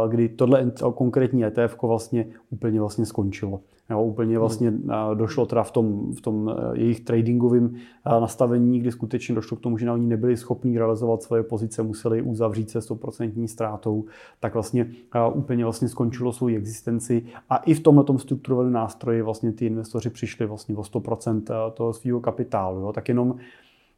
kdy 0.08 0.30
tohle 0.30 0.72
konkrétní 0.96 1.46
ETF 1.46 1.82
vlastně 1.82 2.26
úplně 2.50 2.80
vlastně 2.80 3.06
skončilo. 3.06 3.60
Jo, 3.90 4.04
úplně 4.04 4.40
vlastně 4.40 4.74
došlo 5.14 5.46
teda 5.46 5.64
v 5.64 5.72
tom, 5.72 6.14
v 6.14 6.22
tom 6.22 6.50
e, 6.50 6.80
jejich 6.80 7.00
tradingovém 7.00 7.76
nastavení, 8.06 8.80
kdy 8.80 8.92
skutečně 8.92 9.36
došlo 9.36 9.58
k 9.58 9.60
tomu, 9.60 9.78
že 9.78 9.86
na 9.86 9.94
oni 9.94 10.08
nebyli 10.08 10.38
schopni 10.38 10.78
realizovat 10.78 11.24
svoje 11.24 11.44
pozice, 11.44 11.84
museli 11.84 12.22
uzavřít 12.22 12.70
se 12.70 12.80
100% 12.80 13.48
ztrátou, 13.48 14.06
tak 14.40 14.54
vlastně 14.54 14.92
úplně 15.34 15.64
vlastně 15.64 15.90
skončilo 15.90 16.34
svou 16.34 16.48
existenci 16.48 17.26
a 17.50 17.58
i 17.58 17.74
v 17.74 17.80
tomhle 17.80 18.06
strukturovaném 18.18 18.74
nástroji 18.74 19.22
vlastně 19.22 19.52
ty 19.52 19.66
investoři 19.66 20.10
přišli 20.10 20.46
vlastně 20.46 20.76
o 20.76 20.82
100% 20.82 21.72
toho 21.72 21.94
svého 21.94 22.20
kapitálu. 22.20 22.80
Jo. 22.80 22.94
Tak 22.94 23.10
jenom 23.10 23.36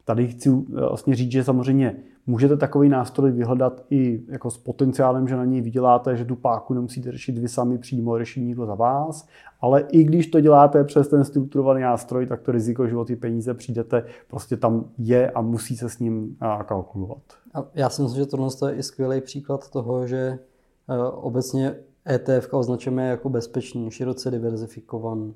tady 0.08 0.28
chci 0.28 0.50
vlastně 0.68 1.14
říct, 1.14 1.32
že 1.32 1.44
samozřejmě 1.44 1.96
Můžete 2.28 2.56
takový 2.56 2.88
nástroj 2.88 3.32
vyhledat 3.32 3.84
i 3.90 4.22
jako 4.28 4.50
s 4.50 4.58
potenciálem, 4.58 5.28
že 5.28 5.36
na 5.36 5.44
něj 5.44 5.60
vyděláte, 5.60 6.16
že 6.16 6.24
tu 6.24 6.36
páku 6.36 6.74
nemusíte 6.74 7.12
řešit 7.12 7.38
vy 7.38 7.48
sami 7.48 7.78
přímo, 7.78 8.18
řeší 8.18 8.44
někdo 8.44 8.66
za 8.66 8.74
vás, 8.74 9.28
ale 9.60 9.80
i 9.80 10.04
když 10.04 10.26
to 10.26 10.40
děláte 10.40 10.84
přes 10.84 11.08
ten 11.08 11.24
strukturovaný 11.24 11.82
nástroj, 11.82 12.26
tak 12.26 12.40
to 12.40 12.52
riziko, 12.52 12.86
že 12.86 12.96
o 12.96 13.04
ty 13.04 13.16
peníze 13.16 13.54
přijdete, 13.54 14.04
prostě 14.28 14.56
tam 14.56 14.84
je 14.98 15.30
a 15.30 15.40
musí 15.40 15.76
se 15.76 15.88
s 15.88 15.98
ním 15.98 16.36
kalkulovat. 16.66 17.22
A 17.54 17.64
já 17.74 17.90
si 17.90 18.02
myslím, 18.02 18.20
že 18.20 18.26
tohle 18.26 18.48
je 18.68 18.74
i 18.74 18.82
skvělý 18.82 19.20
příklad 19.20 19.70
toho, 19.70 20.06
že 20.06 20.18
e, 20.18 20.38
obecně 21.10 21.74
ETF 22.08 22.54
označujeme 22.54 23.08
jako 23.08 23.28
bezpečný, 23.28 23.90
široce 23.90 24.30
diverzifikovan, 24.30 25.32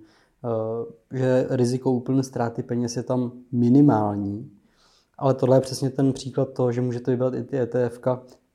e, 1.15 1.19
že 1.19 1.47
riziko 1.51 1.93
úplné 1.93 2.23
ztráty 2.23 2.63
peněz 2.63 2.97
je 2.97 3.03
tam 3.03 3.33
minimální, 3.53 4.51
ale 5.23 5.35
tohle 5.35 5.57
je 5.57 5.61
přesně 5.61 5.91
ten 5.91 6.13
příklad 6.13 6.53
toho, 6.53 6.73
že 6.73 6.81
můžete 6.81 7.11
vybrat 7.11 7.35
i 7.35 7.45
ty 7.45 7.59
ETF, 7.59 8.01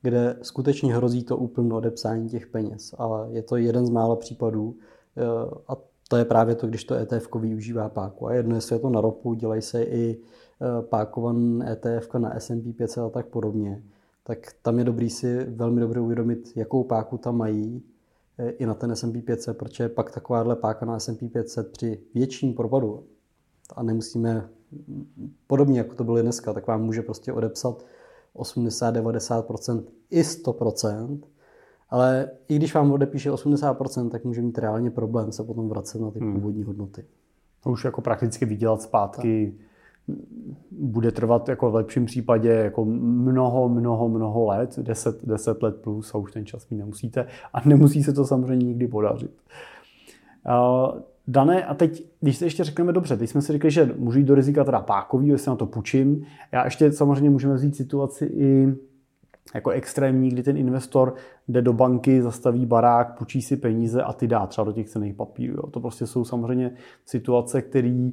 kde 0.02 0.38
skutečně 0.42 0.96
hrozí 0.96 1.24
to 1.24 1.38
úplné 1.38 1.76
odepsání 1.76 2.30
těch 2.30 2.48
peněz. 2.48 2.96
Ale 2.98 3.28
je 3.32 3.42
to 3.44 3.58
jeden 3.58 3.86
z 3.86 3.90
mála 3.90 4.16
případů 4.16 4.76
eh, 5.18 5.22
a 5.68 5.78
to 6.10 6.18
je 6.18 6.26
právě 6.26 6.56
to, 6.56 6.68
když 6.68 6.84
to 6.84 6.96
ETF 6.96 7.36
využívá 7.36 7.90
páku. 7.90 8.28
A 8.28 8.34
jedno, 8.34 8.56
jestli 8.56 8.76
je 8.76 8.80
to 8.80 8.90
na 8.90 9.02
ropu, 9.02 9.34
dělají 9.34 9.62
se 9.62 9.84
i 9.84 10.18
eh, 10.18 10.82
pákovan 10.82 11.64
ETF 11.68 12.14
na 12.14 12.40
S&P 12.40 12.74
500 12.74 13.04
a 13.04 13.10
tak 13.10 13.26
podobně. 13.26 13.84
Tak 14.24 14.40
tam 14.62 14.80
je 14.80 14.86
dobrý 14.86 15.10
si 15.10 15.44
velmi 15.44 15.82
dobře 15.82 16.00
uvědomit, 16.00 16.52
jakou 16.56 16.84
páku 16.84 17.18
tam 17.18 17.38
mají 17.38 17.84
eh, 18.38 18.50
i 18.50 18.66
na 18.66 18.74
ten 18.74 18.92
S&P 18.92 19.22
500, 19.22 19.58
protože 19.58 19.90
pak 19.90 20.12
takováhle 20.12 20.56
páka 20.56 20.86
na 20.86 21.00
S&P 21.00 21.30
500 21.30 21.72
při 21.72 22.00
větším 22.14 22.54
propadu 22.54 23.04
a 23.76 23.84
nemusíme 23.84 24.50
podobně 25.48 25.78
jako 25.80 25.96
to 25.96 26.04
bylo 26.04 26.22
dneska, 26.22 26.54
tak 26.54 26.68
vám 26.68 26.84
může 26.84 27.02
prostě 27.02 27.34
odepsat 27.34 27.86
80-90% 28.36 29.84
i 30.10 30.22
100%. 30.22 31.20
Ale 31.90 32.30
i 32.48 32.56
když 32.56 32.74
vám 32.74 32.92
odepíše 32.92 33.32
80%, 33.32 34.10
tak 34.10 34.26
může 34.26 34.42
mít 34.42 34.58
reálně 34.58 34.92
problém 34.92 35.32
se 35.32 35.44
potom 35.44 35.70
vracet 35.70 36.02
na 36.02 36.12
ty 36.12 36.20
hmm. 36.20 36.34
původní 36.34 36.64
hodnoty. 36.64 37.06
To 37.64 37.70
už 37.70 37.86
jako 37.86 38.02
prakticky 38.02 38.46
vydělat 38.46 38.82
zpátky 38.82 39.54
tak. 40.08 40.18
bude 40.72 41.12
trvat 41.12 41.50
jako 41.50 41.72
v 41.72 41.76
lepším 41.76 42.06
případě 42.06 42.50
jako 42.50 42.86
mnoho, 42.86 43.70
mnoho, 43.70 44.10
mnoho 44.10 44.46
let, 44.46 44.80
10, 44.80 45.26
10 45.26 45.64
let 45.64 45.76
plus 45.82 46.16
a 46.16 46.18
už 46.18 46.32
ten 46.32 46.46
čas 46.46 46.70
mít 46.70 46.78
nemusíte 46.78 47.28
a 47.54 47.68
nemusí 47.68 48.04
se 48.04 48.14
to 48.14 48.26
samozřejmě 48.26 48.66
nikdy 48.66 48.88
podařit. 48.88 49.32
Uh, 50.48 51.00
Dané, 51.28 51.66
a 51.66 51.74
teď, 51.74 52.06
když 52.22 52.38
se 52.38 52.46
ještě 52.46 52.64
řekneme 52.64 52.94
dobře, 52.94 53.18
teď 53.18 53.30
jsme 53.30 53.42
si 53.42 53.52
řekli, 53.52 53.72
že 53.72 53.94
můžu 53.98 54.20
jít 54.20 54.26
do 54.26 54.36
rizika 54.36 54.64
teda 54.64 54.80
pákový, 54.80 55.28
jestli 55.28 55.50
na 55.50 55.56
to 55.56 55.66
půjčím. 55.66 56.26
Já 56.52 56.66
ještě 56.66 56.92
samozřejmě 56.92 57.30
můžeme 57.30 57.54
vzít 57.54 57.76
situaci 57.76 58.26
i 58.26 58.76
jako 59.56 59.70
extrémní, 59.70 60.30
kdy 60.30 60.44
ten 60.44 60.58
investor 60.58 61.14
jde 61.48 61.62
do 61.62 61.74
banky, 61.74 62.22
zastaví 62.22 62.66
barák, 62.66 63.18
půjčí 63.18 63.42
si 63.42 63.58
peníze 63.58 64.04
a 64.04 64.14
ty 64.14 64.28
dá 64.28 64.48
třeba 64.48 64.66
do 64.66 64.72
těch 64.72 64.90
cených 64.90 65.16
papírů. 65.16 65.54
Jo. 65.54 65.68
To 65.68 65.80
prostě 65.80 66.08
jsou 66.08 66.26
samozřejmě 66.26 66.72
situace, 67.06 67.62
které 67.62 68.10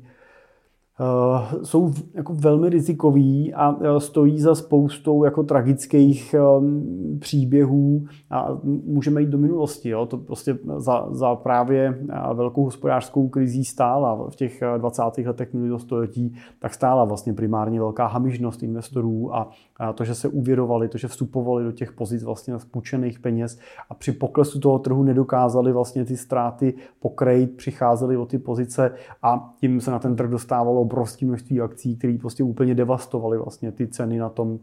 jsou 1.63 1.93
jako 2.15 2.35
velmi 2.35 2.69
rizikový 2.69 3.55
a 3.55 3.71
uh, 3.71 3.97
stojí 3.99 4.41
za 4.41 4.55
spoustou 4.55 5.25
jako 5.25 5.43
tragických 5.43 6.35
um, 6.59 7.19
příběhů 7.21 8.05
a 8.31 8.59
můžeme 8.65 9.21
jít 9.21 9.31
do 9.31 9.39
minulosti. 9.39 9.89
Jo? 9.89 10.07
To 10.07 10.17
prostě 10.17 10.59
za, 10.77 11.07
za 11.11 11.35
právě 11.35 11.99
uh, 12.03 12.37
velkou 12.37 12.65
hospodářskou 12.65 13.29
krizí 13.29 13.65
stála 13.65 14.31
v 14.31 14.37
těch 14.37 14.63
20. 14.79 15.03
letech 15.27 15.53
minulého 15.53 15.79
století, 15.79 16.35
tak 16.59 16.75
stála 16.75 17.05
vlastně 17.05 17.33
primárně 17.33 17.81
velká 17.81 18.07
hamižnost 18.07 18.63
investorů 18.63 19.35
a, 19.35 19.51
a 19.77 19.93
to, 19.93 20.05
že 20.05 20.15
se 20.15 20.29
uvěrovali, 20.29 20.89
to, 20.89 20.99
že 20.99 21.09
vstupovali 21.09 21.65
do 21.65 21.73
těch 21.73 21.93
pozic 21.93 22.23
vlastně 22.23 22.59
spůjčených 22.59 23.19
peněz 23.19 23.59
a 23.91 23.95
při 23.95 24.13
poklesu 24.13 24.61
toho 24.61 24.79
trhu 24.79 25.03
nedokázali 25.03 25.73
vlastně 25.73 26.05
ty 26.05 26.17
ztráty 26.17 26.75
pokrejt, 27.01 27.57
přicházeli 27.57 28.17
o 28.17 28.27
ty 28.27 28.39
pozice 28.39 28.93
a 29.23 29.55
tím 29.61 29.81
se 29.81 29.91
na 29.91 29.99
ten 29.99 30.17
trh 30.17 30.31
dostávalo 30.31 30.84
obrovské 30.85 31.27
množství 31.27 31.61
akcí, 31.61 31.97
které 31.97 32.17
prostě 32.21 32.43
úplně 32.45 32.75
devastovaly 32.75 33.39
vlastně 33.39 33.73
ty 33.73 33.89
ceny 33.89 34.19
na 34.19 34.29
tom, 34.29 34.59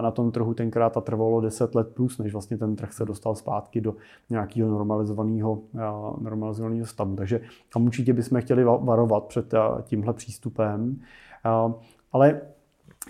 na 0.00 0.10
tom 0.10 0.32
trhu. 0.32 0.54
Tenkrát 0.54 0.96
a 0.96 1.00
trvalo 1.00 1.40
10 1.40 1.74
let 1.74 1.88
plus, 1.94 2.18
než 2.18 2.32
vlastně 2.32 2.58
ten 2.58 2.76
trh 2.76 2.92
se 2.92 3.04
dostal 3.04 3.34
zpátky 3.34 3.80
do 3.80 3.94
nějakého 4.30 4.70
normalizovaného, 4.70 5.58
normalizovaného 6.20 6.86
stavu. 6.86 7.16
Takže 7.16 7.40
tam 7.72 7.84
určitě 7.86 8.12
bychom 8.12 8.40
chtěli 8.40 8.64
varovat 8.64 9.24
před 9.24 9.54
tímhle 9.82 10.12
přístupem. 10.12 11.00
Ale 12.12 12.40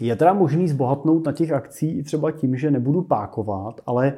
je 0.00 0.16
teda 0.16 0.32
možný 0.32 0.68
zbohatnout 0.68 1.26
na 1.26 1.32
těch 1.32 1.52
akcí 1.52 2.02
třeba 2.02 2.30
tím, 2.30 2.56
že 2.56 2.70
nebudu 2.70 3.02
pákovat, 3.02 3.80
ale 3.86 4.14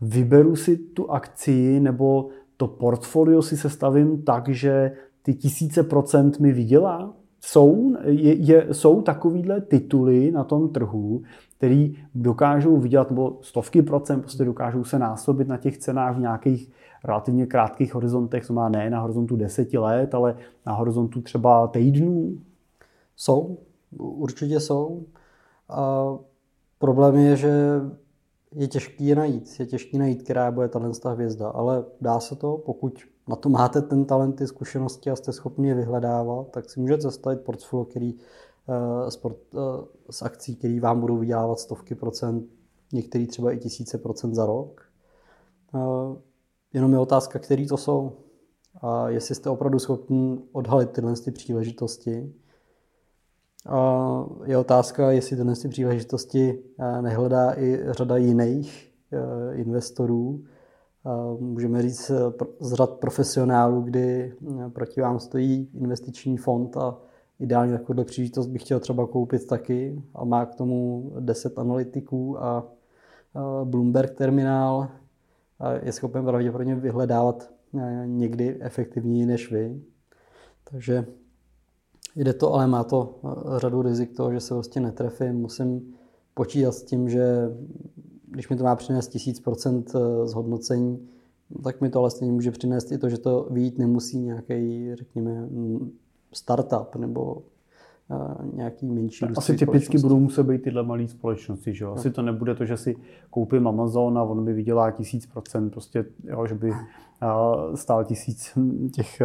vyberu 0.00 0.56
si 0.56 0.76
tu 0.76 1.10
akci 1.10 1.80
nebo 1.80 2.28
to 2.56 2.66
portfolio 2.66 3.42
si 3.42 3.56
sestavím 3.56 4.22
tak, 4.22 4.48
že 4.48 4.92
ty 5.22 5.34
tisíce 5.34 5.82
procent 5.82 6.40
mi 6.40 6.52
vydělá? 6.52 7.14
Jsou, 7.48 7.96
je, 8.04 8.34
je, 8.34 8.74
jsou 8.74 9.02
takovýhle 9.02 9.60
tituly 9.60 10.30
na 10.30 10.44
tom 10.44 10.68
trhu, 10.68 11.22
který 11.56 11.98
dokážou 12.14 12.76
vydělat, 12.76 13.10
nebo 13.10 13.38
stovky 13.40 13.82
procent 13.82 14.20
prostě 14.20 14.44
dokážou 14.44 14.84
se 14.84 14.98
násobit 14.98 15.48
na 15.48 15.56
těch 15.56 15.78
cenách 15.78 16.16
v 16.16 16.20
nějakých 16.20 16.72
relativně 17.04 17.46
krátkých 17.46 17.94
horizontech, 17.94 18.46
to 18.46 18.52
má 18.52 18.68
ne 18.68 18.90
na 18.90 19.00
horizontu 19.00 19.36
deseti 19.36 19.78
let, 19.78 20.14
ale 20.14 20.36
na 20.66 20.72
horizontu 20.72 21.20
třeba 21.20 21.66
týdnů? 21.66 22.38
Jsou, 23.16 23.58
určitě 23.98 24.60
jsou. 24.60 25.02
A 25.68 26.14
problém 26.78 27.16
je, 27.16 27.36
že 27.36 27.80
je 28.54 28.68
těžký 28.68 29.06
je 29.06 29.16
najít. 29.16 29.60
Je 29.60 29.66
těžký 29.66 29.98
najít, 29.98 30.22
která 30.22 30.50
bude 30.50 30.68
ta 30.68 31.10
hvězda, 31.10 31.48
ale 31.48 31.84
dá 32.00 32.20
se 32.20 32.36
to, 32.36 32.62
pokud 32.66 32.98
na 33.28 33.36
to 33.36 33.48
máte 33.48 33.82
ten 33.82 34.04
talent, 34.04 34.36
ty 34.36 34.46
zkušenosti 34.46 35.10
a 35.10 35.16
jste 35.16 35.32
schopni 35.32 35.68
je 35.68 35.74
vyhledávat, 35.74 36.50
tak 36.50 36.70
si 36.70 36.80
můžete 36.80 37.02
zastavit 37.02 37.40
portfolio, 37.40 37.84
který 37.84 38.14
uh, 38.14 39.08
sport, 39.08 39.54
uh, 39.54 39.60
z 40.10 40.22
akcí, 40.22 40.56
které 40.56 40.80
vám 40.80 41.00
budou 41.00 41.16
vydělávat 41.16 41.60
stovky 41.60 41.94
procent, 41.94 42.46
některý 42.92 43.26
třeba 43.26 43.52
i 43.52 43.58
tisíce 43.58 43.98
procent 43.98 44.34
za 44.34 44.46
rok. 44.46 44.82
Uh, 45.74 46.16
jenom 46.72 46.92
je 46.92 46.98
otázka, 46.98 47.38
který 47.38 47.66
to 47.66 47.76
jsou. 47.76 48.12
A 48.80 49.08
jestli 49.08 49.34
jste 49.34 49.50
opravdu 49.50 49.78
schopni 49.78 50.38
odhalit 50.52 50.90
tyhle 50.90 51.16
ty 51.16 51.30
příležitosti. 51.30 52.34
A 53.68 54.24
je 54.44 54.58
otázka, 54.58 55.10
jestli 55.10 55.36
tyhle 55.36 55.56
ty 55.56 55.68
příležitosti 55.68 56.62
nehledá 57.00 57.58
i 57.58 57.84
řada 57.90 58.16
jiných 58.16 58.92
investorů, 59.52 60.44
můžeme 61.40 61.82
říct 61.82 62.10
z 62.60 62.72
řad 62.72 62.90
profesionálů, 62.90 63.80
kdy 63.80 64.34
eh, 64.66 64.70
proti 64.70 65.00
vám 65.00 65.18
stojí 65.18 65.70
investiční 65.74 66.36
fond 66.36 66.76
a 66.76 66.98
ideálně 67.40 67.78
takovou 67.78 68.04
příležitost 68.04 68.46
bych 68.46 68.62
chtěl 68.62 68.80
třeba 68.80 69.06
koupit 69.06 69.46
taky 69.46 70.02
a 70.14 70.24
má 70.24 70.46
k 70.46 70.54
tomu 70.54 71.12
10 71.20 71.58
analytiků 71.58 72.42
a 72.42 72.72
Bloomberg 73.64 74.14
terminál 74.14 74.88
a 75.58 75.72
je 75.72 75.92
schopen 75.92 76.24
pravděpodobně 76.24 76.74
vyhledávat 76.74 77.50
eh, 77.78 78.02
někdy 78.06 78.56
efektivněji 78.60 79.26
než 79.26 79.52
vy. 79.52 79.82
Takže 80.70 81.06
jde 82.16 82.32
to, 82.32 82.54
ale 82.54 82.66
má 82.66 82.84
to 82.84 83.20
eh, 83.24 83.58
řadu 83.58 83.82
rizik 83.82 84.16
toho, 84.16 84.32
že 84.32 84.40
se 84.40 84.54
prostě 84.54 84.80
netrefím. 84.80 85.36
Musím 85.36 85.94
počítat 86.34 86.72
s 86.72 86.82
tím, 86.82 87.08
že 87.08 87.50
když 88.36 88.48
mi 88.48 88.56
to 88.56 88.64
má 88.64 88.76
přinést 88.76 89.14
1000% 89.14 89.84
eh, 89.94 90.26
zhodnocení, 90.28 91.08
tak 91.64 91.80
mi 91.80 91.90
to 91.90 91.98
ale 91.98 92.10
stejně 92.10 92.32
může 92.32 92.50
přinést 92.50 92.92
i 92.92 92.98
to, 92.98 93.08
že 93.08 93.18
to 93.18 93.48
vyjít 93.50 93.78
nemusí 93.78 94.18
nějaký, 94.18 94.94
řekněme, 94.94 95.48
startup 96.32 96.96
nebo 96.96 97.42
eh, 98.10 98.56
nějaký 98.56 98.86
menší 98.86 99.24
Asi 99.36 99.56
typicky 99.56 99.98
budou 99.98 100.20
muset 100.20 100.42
být 100.42 100.62
tyhle 100.62 100.82
malé 100.82 101.08
společnosti, 101.08 101.74
že 101.74 101.84
jo? 101.84 101.92
Asi 101.92 102.10
to 102.10 102.22
nebude 102.22 102.54
to, 102.54 102.64
že 102.64 102.76
si 102.76 102.96
koupím 103.30 103.68
Amazon 103.68 104.18
a 104.18 104.22
on 104.22 104.44
mi 104.44 104.52
vydělá 104.52 104.90
tisíc 104.90 105.26
procent, 105.26 105.70
prostě, 105.70 106.04
jo, 106.24 106.46
že 106.46 106.54
by 106.54 106.70
eh, 106.72 107.76
stál 107.76 108.04
tisíc 108.04 108.58
těch 108.94 109.20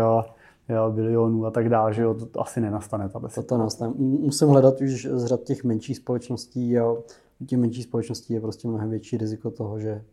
jo, 0.70 0.92
bilionů 0.92 1.46
a 1.46 1.52
tak 1.52 1.70
dále, 1.70 1.94
že 1.94 2.02
jo, 2.02 2.14
to 2.14 2.42
asi 2.42 2.62
nenastane. 2.62 3.10
Ta 3.10 3.20
to, 3.20 3.44
to 3.44 3.58
nastane. 3.58 3.94
Musím 3.98 4.48
hledat 4.48 4.82
už 4.82 5.08
z 5.12 5.26
řad 5.26 5.44
těch 5.44 5.64
menších 5.64 5.98
společností, 5.98 6.72
jo, 6.72 7.04
těch 7.46 7.60
menších 7.60 7.84
společností 7.84 8.34
je 8.34 8.42
prostě 8.42 8.68
mnohem 8.68 8.90
větší 8.90 9.18
riziko 9.18 9.52
toho, 9.52 9.80
že 9.80 10.04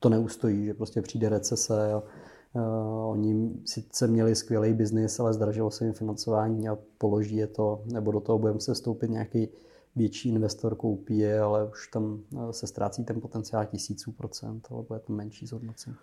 to 0.00 0.08
neustojí, 0.08 0.64
že 0.64 0.74
prostě 0.74 1.02
přijde 1.02 1.28
recese. 1.28 1.88
Jo. 1.90 2.02
Uh, 2.52 3.10
oni 3.10 3.50
sice 3.64 4.06
měli 4.06 4.34
skvělý 4.34 4.72
biznis, 4.72 5.20
ale 5.20 5.34
zdražilo 5.34 5.70
se 5.70 5.84
jim 5.84 5.94
financování 5.94 6.68
a 6.68 6.78
položí 6.98 7.36
je 7.36 7.46
to, 7.46 7.82
nebo 7.92 8.12
do 8.12 8.20
toho 8.20 8.38
budeme 8.38 8.60
se 8.60 8.74
vstoupit 8.74 9.10
nějaký 9.10 9.48
větší 9.96 10.28
investor 10.28 10.74
koupí 10.76 11.18
je, 11.18 11.40
ale 11.40 11.68
už 11.70 11.88
tam 11.88 12.20
se 12.50 12.66
ztrácí 12.66 13.04
ten 13.04 13.20
potenciál 13.20 13.66
tisíců 13.66 14.12
procent, 14.12 14.68
ale 14.70 14.82
bude 14.88 15.00
to 15.00 15.12
menší 15.12 15.46
zhodnocení. 15.46 15.96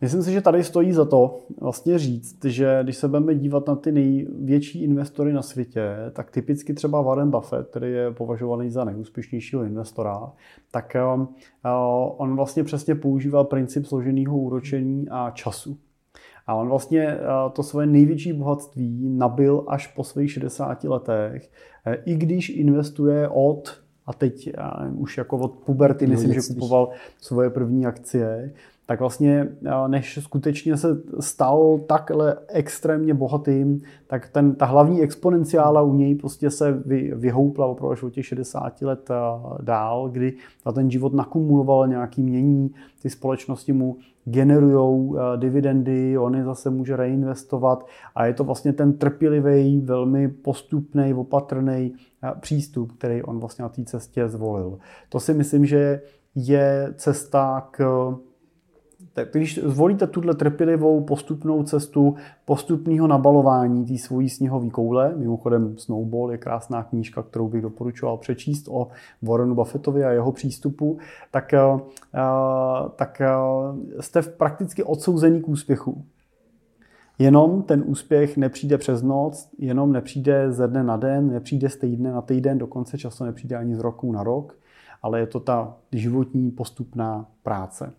Myslím 0.00 0.22
si, 0.22 0.32
že 0.32 0.40
tady 0.40 0.64
stojí 0.64 0.92
za 0.92 1.04
to 1.04 1.40
vlastně 1.60 1.98
říct, 1.98 2.44
že 2.44 2.80
když 2.82 2.96
se 2.96 3.08
budeme 3.08 3.34
dívat 3.34 3.66
na 3.66 3.76
ty 3.76 3.92
největší 3.92 4.82
investory 4.82 5.32
na 5.32 5.42
světě, 5.42 5.96
tak 6.12 6.30
typicky 6.30 6.74
třeba 6.74 7.02
Warren 7.02 7.30
Buffett, 7.30 7.70
který 7.70 7.92
je 7.92 8.10
považovaný 8.10 8.70
za 8.70 8.84
nejúspěšnějšího 8.84 9.62
investora, 9.62 10.32
tak 10.70 10.96
uh, 11.16 11.26
on 12.16 12.36
vlastně 12.36 12.64
přesně 12.64 12.94
používal 12.94 13.44
princip 13.44 13.86
složeného 13.86 14.38
úročení 14.38 15.08
a 15.10 15.30
času. 15.30 15.78
A 16.46 16.54
on 16.54 16.68
vlastně 16.68 17.16
uh, 17.16 17.52
to 17.52 17.62
svoje 17.62 17.86
největší 17.86 18.32
bohatství 18.32 19.08
nabil 19.08 19.64
až 19.68 19.86
po 19.86 20.04
svých 20.04 20.32
60 20.32 20.84
letech, 20.84 21.50
uh, 21.86 21.94
i 22.04 22.14
když 22.14 22.48
investuje 22.48 23.28
od 23.28 23.86
a 24.06 24.12
teď 24.12 24.50
už 24.94 25.18
jako 25.18 25.38
od 25.38 25.52
puberty, 25.52 26.06
myslím, 26.06 26.34
že 26.34 26.40
kupoval 26.48 26.90
svoje 27.20 27.50
první 27.50 27.86
akcie, 27.86 28.52
tak 28.86 29.00
vlastně 29.00 29.48
než 29.86 30.18
skutečně 30.22 30.76
se 30.76 30.88
stal 31.20 31.80
takhle 31.88 32.36
extrémně 32.48 33.14
bohatým, 33.14 33.82
tak 34.06 34.28
ten, 34.28 34.54
ta 34.54 34.66
hlavní 34.66 35.02
exponenciála 35.02 35.82
u 35.82 35.94
něj 35.94 36.14
prostě 36.14 36.50
se 36.50 36.72
vy, 36.72 37.12
vyhoupla 37.14 37.66
opravdu 37.66 37.92
až 37.92 38.02
od 38.02 38.10
těch 38.10 38.26
60 38.26 38.82
let 38.82 39.08
dál, 39.62 40.08
kdy 40.08 40.34
ten 40.74 40.90
život 40.90 41.14
nakumuloval 41.14 41.88
nějaký 41.88 42.22
mění, 42.22 42.70
ty 43.02 43.10
společnosti 43.10 43.72
mu 43.72 43.96
generují 44.24 45.14
dividendy, 45.36 46.18
on 46.18 46.34
je 46.34 46.44
zase 46.44 46.70
může 46.70 46.96
reinvestovat 46.96 47.86
a 48.14 48.26
je 48.26 48.34
to 48.34 48.44
vlastně 48.44 48.72
ten 48.72 48.92
trpělivý, 48.92 49.80
velmi 49.80 50.28
postupný, 50.28 51.14
opatrný 51.14 51.92
přístup, 52.40 52.92
který 52.92 53.22
on 53.22 53.40
vlastně 53.40 53.62
na 53.62 53.68
té 53.68 53.84
cestě 53.84 54.28
zvolil. 54.28 54.78
To 55.08 55.20
si 55.20 55.34
myslím, 55.34 55.66
že 55.66 56.00
je 56.34 56.94
cesta 56.96 57.68
k 57.70 58.10
tak 59.16 59.30
když 59.32 59.60
zvolíte 59.64 60.06
tuhle 60.06 60.34
trpělivou 60.34 61.04
postupnou 61.04 61.62
cestu 61.62 62.14
postupného 62.44 63.06
nabalování 63.06 63.86
té 63.86 63.98
svojí 63.98 64.28
sněhové 64.28 64.70
koule, 64.70 65.14
mimochodem 65.16 65.78
Snowball 65.78 66.32
je 66.32 66.38
krásná 66.38 66.82
knížka, 66.82 67.22
kterou 67.22 67.48
bych 67.48 67.62
doporučoval 67.62 68.16
přečíst 68.16 68.68
o 68.70 68.88
Warrenu 69.22 69.54
Buffettovi 69.54 70.04
a 70.04 70.10
jeho 70.10 70.32
přístupu, 70.32 70.98
tak, 71.30 71.54
eh, 71.54 71.60
tak 72.96 73.20
eh, 73.20 73.28
jste 74.00 74.22
prakticky 74.22 74.82
odsouzený 74.82 75.42
k 75.42 75.48
úspěchu. 75.48 76.04
Jenom 77.18 77.62
ten 77.62 77.84
úspěch 77.86 78.36
nepřijde 78.36 78.78
přes 78.78 79.02
noc, 79.02 79.48
jenom 79.58 79.92
nepřijde 79.92 80.52
ze 80.52 80.68
dne 80.68 80.82
na 80.82 80.96
den, 80.96 81.30
nepřijde 81.30 81.68
z 81.68 81.76
týdne 81.76 82.12
na 82.12 82.22
týden, 82.22 82.58
dokonce 82.58 82.98
často 82.98 83.24
nepřijde 83.24 83.56
ani 83.56 83.76
z 83.76 83.78
roku 83.78 84.12
na 84.12 84.22
rok, 84.22 84.58
ale 85.02 85.20
je 85.20 85.26
to 85.26 85.40
ta 85.40 85.76
životní 85.92 86.50
postupná 86.50 87.26
práce. 87.42 87.92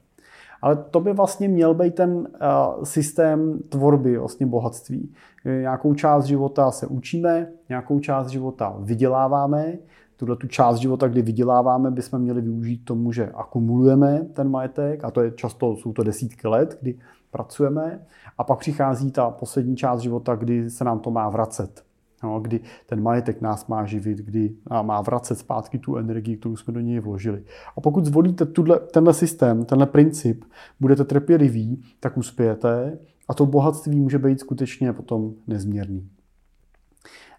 Ale 0.62 0.76
to 0.76 1.00
by 1.00 1.13
vlastně 1.13 1.48
měl 1.48 1.74
být 1.74 1.96
ten 1.96 2.17
uh, 2.17 2.84
systém 2.84 3.60
tvorby 3.70 4.17
vlastně 4.17 4.46
bohatství. 4.46 5.13
Nějakou 5.46 5.93
část 5.93 6.26
života 6.26 6.72
se 6.72 6.88
učíme, 6.88 7.48
nějakou 7.70 8.00
část 8.00 8.28
života 8.28 8.76
vyděláváme, 8.80 9.74
tuhle 10.17 10.36
tu 10.36 10.48
část 10.48 10.78
života, 10.78 11.08
kdy 11.08 11.22
vyděláváme, 11.22 11.91
bychom 11.91 12.20
měli 12.20 12.41
využít 12.41 12.86
tomu, 12.86 13.12
že 13.12 13.32
akumulujeme 13.36 14.26
ten 14.34 14.50
majetek, 14.50 15.04
a 15.04 15.12
to 15.12 15.22
je 15.22 15.32
často, 15.32 15.76
jsou 15.76 15.93
to 15.93 16.04
desítky 16.04 16.48
let, 16.48 16.78
kdy 16.82 17.00
pracujeme, 17.32 18.06
a 18.38 18.43
pak 18.43 18.60
přichází 18.60 19.12
ta 19.12 19.30
poslední 19.30 19.76
část 19.76 20.00
života, 20.00 20.36
kdy 20.36 20.70
se 20.70 20.84
nám 20.84 21.00
to 21.00 21.12
má 21.12 21.30
vracet. 21.30 21.87
No, 22.23 22.39
kdy 22.39 22.60
ten 22.86 23.01
majetek 23.01 23.41
nás 23.41 23.67
má 23.67 23.86
živit, 23.86 24.17
kdy 24.17 24.56
má 24.82 25.01
vracet 25.01 25.36
zpátky 25.36 25.80
tu 25.80 25.97
energii, 25.97 26.38
kterou 26.38 26.56
jsme 26.56 26.73
do 26.73 26.80
něj 26.80 26.99
vložili. 26.99 27.43
A 27.77 27.82
pokud 27.82 28.06
zvolíte 28.06 28.45
tuhle, 28.45 28.80
tenhle 28.80 29.13
systém, 29.13 29.65
tenhle 29.65 29.88
princip, 29.88 30.43
budete 30.80 31.03
trpěliví, 31.03 31.84
tak 31.99 32.17
uspějete 32.17 32.99
a 33.27 33.34
to 33.34 33.45
bohatství 33.45 33.99
může 33.99 34.19
být 34.19 34.39
skutečně 34.39 34.93
potom 34.93 35.34
nezměrný. 35.47 36.10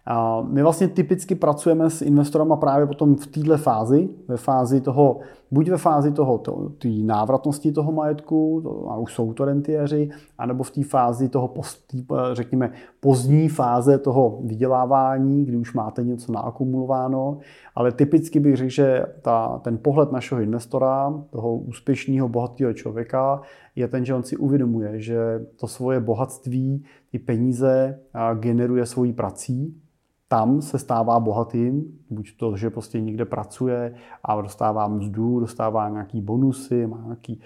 A 0.05 0.41
my 0.41 0.63
vlastně 0.63 0.87
typicky 0.87 1.35
pracujeme 1.35 1.89
s 1.89 2.01
investorama 2.01 2.55
právě 2.55 2.87
potom 2.87 3.15
v 3.15 3.27
této 3.27 3.57
fázi, 3.57 4.09
ve 4.27 4.37
fázi 4.37 4.81
toho, 4.81 5.19
buď 5.51 5.69
ve 5.69 5.77
fázi 5.77 6.11
toho, 6.11 6.37
té 6.77 6.87
návratnosti 6.87 7.71
toho 7.71 7.91
majetku, 7.91 8.59
to, 8.63 8.91
a 8.91 8.97
už 8.97 9.13
jsou 9.13 9.33
to 9.33 9.45
rentiéři, 9.45 10.09
anebo 10.37 10.63
v 10.63 10.71
té 10.71 10.83
fázi 10.83 11.29
toho, 11.29 11.53
tý, 11.87 12.05
řekněme, 12.33 12.71
pozdní 12.99 13.49
fáze 13.49 13.97
toho 13.97 14.39
vydělávání, 14.43 15.45
kdy 15.45 15.57
už 15.57 15.73
máte 15.73 16.03
něco 16.03 16.31
naakumulováno, 16.31 17.37
ale 17.75 17.91
typicky 17.91 18.39
bych 18.39 18.57
řekl, 18.57 18.69
že 18.69 19.05
ta, 19.21 19.59
ten 19.63 19.77
pohled 19.77 20.11
našeho 20.11 20.41
investora, 20.41 21.23
toho 21.29 21.57
úspěšného, 21.57 22.29
bohatého 22.29 22.73
člověka, 22.73 23.41
je 23.75 23.87
ten, 23.87 24.05
že 24.05 24.13
on 24.13 24.23
si 24.23 24.37
uvědomuje, 24.37 25.01
že 25.01 25.45
to 25.55 25.67
svoje 25.67 25.99
bohatství, 25.99 26.83
ty 27.11 27.19
peníze 27.19 27.99
generuje 28.39 28.85
svojí 28.85 29.13
prací, 29.13 29.81
tam 30.29 30.61
se 30.61 30.79
stává 30.79 31.19
bohatým, 31.19 31.99
buď 32.09 32.37
to, 32.37 32.57
že 32.57 32.69
prostě 32.69 33.01
někde 33.01 33.25
pracuje 33.25 33.93
a 34.23 34.41
dostává 34.41 34.87
mzdu, 34.87 35.39
dostává 35.39 35.89
nějaký 35.89 36.21
bonusy, 36.21 36.87
má 36.87 37.01
nějaký 37.03 37.41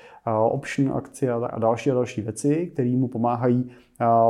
option 0.50 0.94
akcie 0.98 1.32
a 1.34 1.60
další 1.60 1.92
a 1.92 1.94
další 1.94 2.22
věci, 2.22 2.70
které 2.74 2.90
mu 2.90 3.08
pomáhají, 3.08 3.70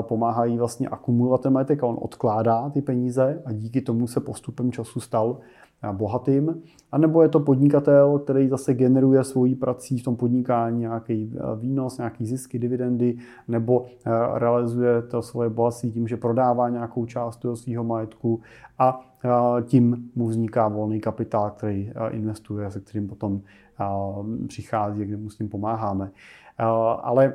pomáhají 0.02 0.58
vlastně 0.58 0.88
akumulovat 0.88 1.42
ten 1.42 1.54
majetek 1.54 1.84
a 1.84 1.88
on 1.88 1.98
odkládá 2.02 2.70
ty 2.70 2.82
peníze 2.82 3.42
a 3.46 3.52
díky 3.52 3.82
tomu 3.82 4.08
se 4.08 4.20
postupem 4.20 4.72
času 4.72 5.00
stal 5.00 5.38
bohatým, 5.92 6.62
a 6.94 6.98
nebo 6.98 7.22
je 7.22 7.30
to 7.30 7.40
podnikatel, 7.40 8.20
který 8.20 8.50
zase 8.50 8.74
generuje 8.74 9.24
svojí 9.24 9.56
prací 9.56 10.00
v 10.00 10.04
tom 10.04 10.16
podnikání 10.16 10.80
nějaký 10.80 11.34
eh, 11.36 11.40
výnos, 11.56 11.98
nějaký 11.98 12.26
zisky, 12.26 12.60
dividendy, 12.60 13.18
nebo 13.48 13.86
eh, 13.86 14.12
realizuje 14.34 15.02
to 15.02 15.22
svoje 15.22 15.50
bohatství 15.50 15.92
tím, 15.92 16.08
že 16.08 16.18
prodává 16.18 16.70
nějakou 16.70 17.06
část 17.06 17.38
toho 17.38 17.56
svého 17.56 17.84
majetku 17.84 18.42
a 18.80 19.00
eh, 19.26 19.64
tím 19.64 20.12
mu 20.16 20.28
vzniká 20.28 20.68
volný 20.68 21.00
kapitál, 21.00 21.50
který 21.50 21.92
investuje, 22.10 22.72
se 22.72 22.80
kterým 22.80 23.08
potom 23.08 23.42
přichází, 24.48 25.06
kde 25.06 25.18
mu 25.18 25.30
s 25.30 25.38
tím 25.38 25.50
pomáháme. 25.50 26.12
Ale 27.02 27.34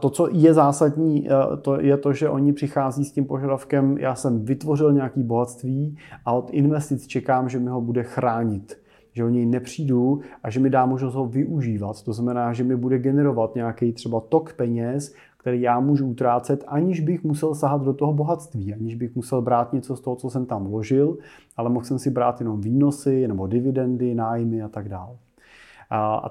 to, 0.00 0.10
co 0.10 0.28
je 0.32 0.54
zásadní, 0.54 1.28
to 1.62 1.80
je 1.80 1.96
to, 1.96 2.12
že 2.12 2.28
oni 2.28 2.52
přichází 2.52 3.04
s 3.04 3.12
tím 3.12 3.24
požadavkem, 3.24 3.98
já 3.98 4.14
jsem 4.14 4.44
vytvořil 4.44 4.92
nějaký 4.92 5.22
bohatství 5.22 5.96
a 6.24 6.32
od 6.32 6.50
investic 6.50 7.06
čekám, 7.06 7.48
že 7.48 7.58
mi 7.58 7.70
ho 7.70 7.80
bude 7.80 8.02
chránit 8.02 8.80
že 9.12 9.24
o 9.24 9.28
něj 9.28 9.46
nepřijdu 9.46 10.20
a 10.42 10.50
že 10.50 10.60
mi 10.60 10.70
dá 10.70 10.86
možnost 10.86 11.14
ho 11.14 11.26
využívat. 11.26 12.02
To 12.02 12.12
znamená, 12.12 12.52
že 12.52 12.64
mi 12.64 12.76
bude 12.76 12.98
generovat 12.98 13.54
nějaký 13.54 13.92
třeba 13.92 14.20
tok 14.20 14.52
peněz, 14.52 15.14
který 15.36 15.60
já 15.60 15.80
můžu 15.80 16.06
utrácet, 16.06 16.64
aniž 16.66 17.00
bych 17.00 17.24
musel 17.24 17.54
sahat 17.54 17.82
do 17.82 17.92
toho 17.92 18.12
bohatství, 18.12 18.74
aniž 18.74 18.94
bych 18.94 19.16
musel 19.16 19.42
brát 19.42 19.72
něco 19.72 19.96
z 19.96 20.00
toho, 20.00 20.16
co 20.16 20.30
jsem 20.30 20.46
tam 20.46 20.66
vložil, 20.66 21.18
ale 21.56 21.70
mohl 21.70 21.84
jsem 21.84 21.98
si 21.98 22.10
brát 22.10 22.40
jenom 22.40 22.60
výnosy 22.60 23.28
nebo 23.28 23.46
dividendy, 23.46 24.14
nájmy 24.14 24.62
a 24.62 24.68
tak 24.68 24.88
dále 24.88 25.16
a, 25.90 26.30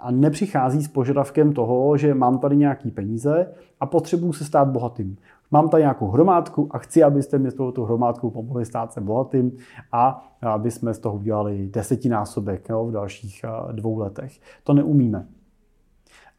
a 0.00 0.10
nepřichází 0.10 0.82
s 0.82 0.88
požadavkem 0.88 1.52
toho, 1.52 1.96
že 1.96 2.14
mám 2.14 2.38
tady 2.38 2.56
nějaký 2.56 2.90
peníze 2.90 3.52
a 3.80 3.86
potřebuji 3.86 4.32
se 4.32 4.44
stát 4.44 4.68
bohatým. 4.68 5.16
Mám 5.50 5.68
tady 5.68 5.82
nějakou 5.82 6.08
hromádku 6.08 6.68
a 6.70 6.78
chci, 6.78 7.02
abyste 7.02 7.38
mi 7.38 7.50
s 7.50 7.54
touto 7.54 7.84
hromádkou 7.84 8.30
pomohli 8.30 8.64
stát 8.64 8.92
se 8.92 9.00
bohatým 9.00 9.52
a 9.92 10.32
aby 10.42 10.70
jsme 10.70 10.94
z 10.94 10.98
toho 10.98 11.16
udělali 11.16 11.68
desetinásobek 11.72 12.68
jo, 12.68 12.86
v 12.86 12.92
dalších 12.92 13.44
dvou 13.72 13.98
letech. 13.98 14.40
To 14.64 14.74
neumíme. 14.74 15.26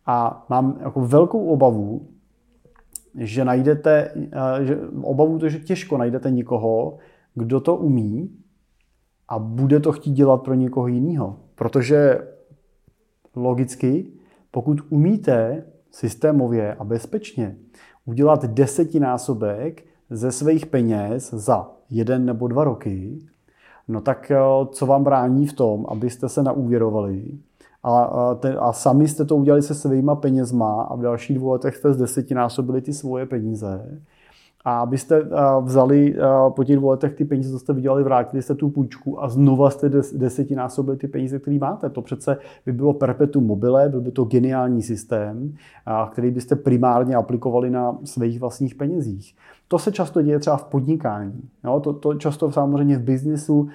A 0.05 0.45
mám 0.49 0.77
jako 0.79 1.01
velkou 1.01 1.45
obavu, 1.45 2.07
že 3.15 3.45
najdete, 3.45 4.11
že 4.61 4.79
obavu 5.01 5.39
to, 5.39 5.49
že 5.49 5.59
těžko 5.59 5.97
najdete 5.97 6.31
nikoho, 6.31 6.97
kdo 7.35 7.59
to 7.59 7.75
umí 7.75 8.29
a 9.27 9.39
bude 9.39 9.79
to 9.79 9.91
chtít 9.91 10.11
dělat 10.11 10.41
pro 10.43 10.53
někoho 10.53 10.87
jiného. 10.87 11.37
Protože 11.59 12.27
logicky, 13.35 14.05
pokud 14.51 14.77
umíte 14.89 15.63
systémově 15.91 16.75
a 16.75 16.83
bezpečně 16.83 17.55
udělat 18.05 18.45
desetinásobek 18.45 19.83
ze 20.09 20.31
svých 20.31 20.65
peněz 20.65 21.33
za 21.33 21.71
jeden 21.89 22.25
nebo 22.25 22.47
dva 22.47 22.63
roky, 22.63 23.19
no 23.87 24.01
tak 24.01 24.31
eh, 24.31 24.37
co 24.71 24.85
vám 24.85 25.03
brání 25.03 25.47
v 25.47 25.53
tom, 25.53 25.85
abyste 25.89 26.29
se 26.29 26.43
naúvěrovali? 26.43 27.37
A, 27.83 28.01
a, 28.01 28.35
te, 28.35 28.57
a 28.57 28.73
sami 28.73 29.07
jste 29.07 29.25
to 29.25 29.35
udělali 29.35 29.61
se 29.61 29.75
svýma 29.75 30.15
penězma 30.15 30.81
a 30.81 30.95
v 30.95 31.01
dalších 31.01 31.37
dvou 31.37 31.51
letech 31.51 31.75
jste 31.75 31.93
z 31.93 31.97
desetinásobili 31.97 32.81
ty 32.81 32.93
svoje 32.93 33.25
peníze, 33.25 34.01
a 34.65 34.79
abyste 34.79 35.17
eh, 35.17 35.27
vzali 35.61 36.15
eh, 36.15 36.21
po 36.49 36.63
těch 36.63 36.75
dvou 36.75 36.89
letech 36.89 37.13
ty 37.13 37.25
peníze, 37.25 37.51
co 37.51 37.59
jste 37.59 37.73
vydělali, 37.73 38.03
vrátili 38.03 38.41
jste 38.41 38.55
tu 38.55 38.69
půjčku 38.69 39.23
a 39.23 39.29
znova 39.29 39.69
jste 39.69 39.89
desetinásobili 40.13 40.97
ty 40.97 41.07
peníze, 41.07 41.39
které 41.39 41.57
máte. 41.57 41.89
To 41.89 42.01
přece 42.01 42.37
by 42.65 42.71
bylo 42.71 42.93
perpetuum 42.93 43.45
mobile, 43.45 43.89
byl 43.89 44.01
by 44.01 44.11
to 44.11 44.23
geniální 44.23 44.81
systém, 44.81 45.53
který 46.11 46.31
byste 46.31 46.55
primárně 46.55 47.15
aplikovali 47.15 47.69
na 47.69 47.97
svých 48.03 48.39
vlastních 48.39 48.75
penězích. 48.75 49.35
To 49.71 49.79
se 49.79 49.91
často 49.91 50.21
děje 50.21 50.39
třeba 50.39 50.57
v 50.57 50.63
podnikání. 50.63 51.49
Jo? 51.63 51.79
To, 51.79 51.93
to 51.93 52.13
často 52.13 52.51
samozřejmě 52.51 52.97
v 52.97 53.03
biznisu 53.03 53.59
uh, 53.59 53.69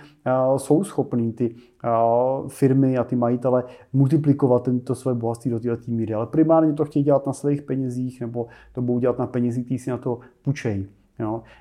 jsou 0.57 0.85
schopní 0.85 1.33
ty 1.33 1.55
uh, 1.55 2.49
firmy 2.49 2.99
a 2.99 3.05
ty 3.05 3.17
majitele 3.17 3.65
multiplikovat 3.93 4.63
tento 4.63 4.95
své 4.95 5.15
bohatství 5.15 5.51
do 5.51 5.61
této 5.61 5.91
míry, 5.91 6.15
ale 6.15 6.27
primárně 6.27 6.73
to 6.73 6.85
chtějí 6.85 7.05
dělat 7.05 7.27
na 7.27 7.33
svých 7.33 7.63
penězích 7.63 8.21
nebo 8.21 8.47
to 8.73 8.83
budou 8.83 8.99
dělat 8.99 9.19
na 9.19 9.27
penězích, 9.27 9.65
které 9.65 9.79
si 9.79 9.91
na 9.91 9.99
to 9.99 10.19
půjčejí. 10.43 10.89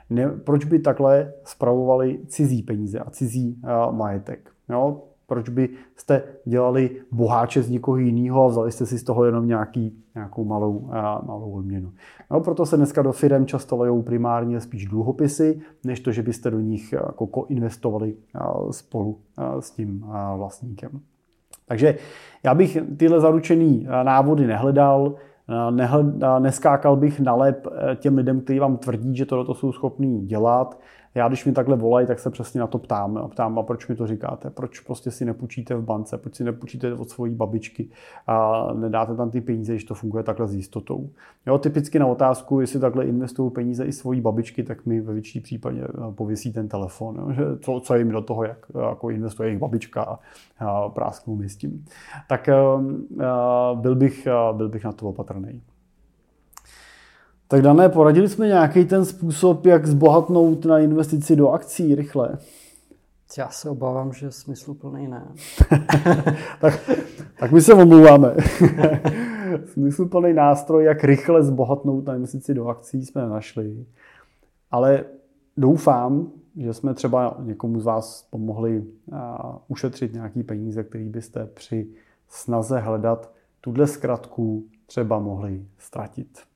Ne, 0.09 0.29
proč 0.29 0.65
by 0.65 0.79
takhle 0.79 1.33
spravovali 1.43 2.19
cizí 2.27 2.63
peníze 2.63 2.99
a 2.99 3.09
cizí 3.09 3.61
uh, 3.63 3.95
majetek? 3.95 4.49
Jo? 4.69 5.01
Proč 5.33 5.49
by 5.49 5.69
jste 5.95 6.23
dělali 6.45 6.91
boháče 7.11 7.61
z 7.61 7.69
někoho 7.69 7.97
jiného 7.97 8.43
a 8.43 8.47
vzali 8.47 8.71
jste 8.71 8.85
si 8.85 8.97
z 8.99 9.03
toho 9.03 9.25
jenom 9.25 9.47
nějaký, 9.47 9.97
nějakou 10.15 10.45
malou, 10.45 10.89
malou 11.25 11.51
odměnu. 11.51 11.91
No, 12.31 12.39
proto 12.39 12.65
se 12.65 12.77
dneska 12.77 13.01
do 13.01 13.11
firm 13.11 13.45
často 13.45 13.77
lejou 13.77 14.01
primárně 14.01 14.61
spíš 14.61 14.85
dluhopisy, 14.85 15.61
než 15.83 15.99
to, 15.99 16.11
že 16.11 16.23
byste 16.23 16.51
do 16.51 16.59
nich 16.59 16.93
jako 16.93 17.45
investovali 17.49 18.15
spolu 18.71 19.17
s 19.59 19.71
tím 19.71 20.05
vlastníkem. 20.37 20.99
Takže 21.67 21.95
já 22.43 22.55
bych 22.55 22.77
tyhle 22.97 23.19
zaručený 23.19 23.87
návody 24.03 24.47
nehledal, 24.47 25.15
neskákal 26.39 26.95
bych 26.95 27.19
na 27.19 27.35
lep 27.35 27.67
těm 27.95 28.17
lidem, 28.17 28.41
kteří 28.41 28.59
vám 28.59 28.77
tvrdí, 28.77 29.15
že 29.15 29.25
to 29.25 29.53
jsou 29.53 29.71
schopní 29.71 30.25
dělat. 30.25 30.79
Já 31.15 31.27
když 31.27 31.45
mi 31.45 31.51
takhle 31.51 31.75
volají, 31.75 32.07
tak 32.07 32.19
se 32.19 32.29
přesně 32.29 32.59
na 32.59 32.67
to 32.67 32.77
ptám. 32.77 33.17
A 33.17 33.27
ptám, 33.27 33.59
a 33.59 33.63
proč 33.63 33.87
mi 33.87 33.95
to 33.95 34.07
říkáte? 34.07 34.49
Proč 34.49 34.79
prostě 34.79 35.11
si 35.11 35.25
nepůjčíte 35.25 35.75
v 35.75 35.83
bance? 35.83 36.17
Proč 36.17 36.35
si 36.35 36.43
nepůjčíte 36.43 36.93
od 36.93 37.09
svojí 37.09 37.35
babičky 37.35 37.89
a 38.27 38.67
nedáte 38.73 39.15
tam 39.15 39.31
ty 39.31 39.41
peníze, 39.41 39.73
když 39.73 39.83
to 39.83 39.95
funguje 39.95 40.23
takhle 40.23 40.47
s 40.47 40.55
jistotou? 40.55 41.09
Jo, 41.45 41.57
typicky 41.57 41.99
na 41.99 42.05
otázku, 42.05 42.61
jestli 42.61 42.79
takhle 42.79 43.05
investují 43.05 43.51
peníze 43.51 43.85
i 43.85 43.91
svojí 43.91 44.21
babičky, 44.21 44.63
tak 44.63 44.85
mi 44.85 45.01
ve 45.01 45.13
většině 45.13 45.41
případě 45.41 45.83
eh, 45.83 46.11
pověsí 46.11 46.53
ten 46.53 46.67
telefon. 46.67 47.15
Jo? 47.15 47.31
Že 47.31 47.43
co, 47.59 47.79
co 47.79 47.95
jim 47.95 48.09
do 48.09 48.21
toho, 48.21 48.43
jak 48.43 48.57
jako 48.91 49.09
investuje 49.09 49.49
jejich 49.49 49.59
babička 49.59 50.03
a, 50.03 50.19
a 50.59 50.89
prásknou 50.89 51.35
mi 51.35 51.49
s 51.49 51.57
tím. 51.57 51.85
Tak 52.27 52.49
uh, 52.75 52.83
byl, 53.79 53.95
bych, 53.95 54.27
uh, 54.51 54.57
byl 54.57 54.69
bych 54.69 54.83
na 54.83 54.91
to 54.91 55.09
opatrný. 55.09 55.61
Tak 57.53 57.61
dané, 57.61 57.89
poradili 57.89 58.29
jsme 58.29 58.47
nějaký 58.47 58.85
ten 58.85 59.05
způsob, 59.05 59.65
jak 59.65 59.87
zbohatnout 59.87 60.65
na 60.65 60.79
investici 60.79 61.35
do 61.35 61.49
akcí 61.49 61.95
rychle. 61.95 62.37
Já 63.37 63.49
se 63.49 63.69
obávám, 63.69 64.13
že 64.13 64.31
smysluplný 64.31 65.07
ne. 65.07 65.27
tak, 66.61 66.89
tak 67.39 67.51
my 67.51 67.61
se 67.61 67.73
omlouváme. 67.73 68.35
smysluplný 69.65 70.33
nástroj, 70.33 70.83
jak 70.83 71.03
rychle 71.03 71.43
zbohatnout 71.43 72.05
na 72.05 72.15
investici 72.15 72.53
do 72.53 72.67
akcí, 72.67 73.05
jsme 73.05 73.29
našli. 73.29 73.85
Ale 74.71 75.05
doufám, 75.57 76.31
že 76.57 76.73
jsme 76.73 76.93
třeba 76.93 77.37
někomu 77.39 77.79
z 77.79 77.85
vás 77.85 78.27
pomohli 78.29 78.83
ušetřit 79.67 80.13
nějaký 80.13 80.43
peníze, 80.43 80.83
který 80.83 81.09
byste 81.09 81.45
při 81.45 81.87
snaze 82.29 82.79
hledat 82.79 83.31
tuhle 83.61 83.87
zkratku 83.87 84.63
třeba 84.85 85.19
mohli 85.19 85.65
ztratit. 85.77 86.52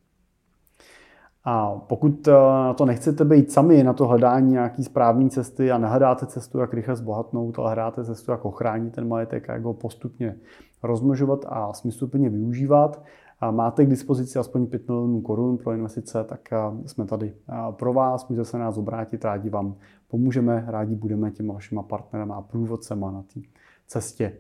A 1.50 1.72
pokud 1.88 2.28
eh, 2.28 2.32
na 2.32 2.74
to 2.74 2.86
nechcete 2.86 3.26
být 3.26 3.52
sami 3.52 3.84
na 3.84 3.94
to 3.94 4.08
hledání 4.08 4.52
nějaký 4.52 4.84
správné 4.84 5.30
cesty 5.30 5.72
a 5.72 5.78
nehledáte 5.78 6.26
cestu, 6.26 6.60
jak 6.60 6.74
rychle 6.74 6.96
zbohatnout, 6.96 7.60
ale 7.60 7.68
hledáte 7.68 8.06
cestu, 8.06 8.32
jak 8.32 8.46
ochránit 8.46 8.96
ten 8.96 9.08
majetek 9.08 9.50
a 9.50 9.54
jak 9.54 9.64
ho 9.64 9.74
postupně 9.74 10.36
rozmnožovat 10.84 11.46
a 11.50 11.74
smysluplně 11.74 12.30
využívat, 12.30 13.04
a 13.40 13.52
máte 13.52 13.86
k 13.86 13.90
dispozici 13.90 14.40
aspoň 14.40 14.66
5 14.66 14.88
milionů 14.88 15.22
korun 15.22 15.58
pro 15.58 15.72
investice, 15.72 16.24
tak 16.24 16.54
eh, 16.54 16.58
jsme 16.88 17.06
tady 17.06 17.34
eh, 17.50 17.54
pro 17.72 17.94
vás, 17.94 18.28
můžete 18.28 18.46
se 18.46 18.58
nás 18.58 18.78
obrátit, 18.78 19.26
rádi 19.26 19.50
vám 19.50 19.76
pomůžeme, 20.08 20.66
rádi 20.68 20.96
budeme 20.96 21.32
těma 21.32 21.54
vašima 21.54 21.84
partnerama 21.84 22.36
a 22.36 22.42
průvodcema 22.42 23.12
na 23.12 23.22
té 23.22 23.40
cestě 23.88 24.34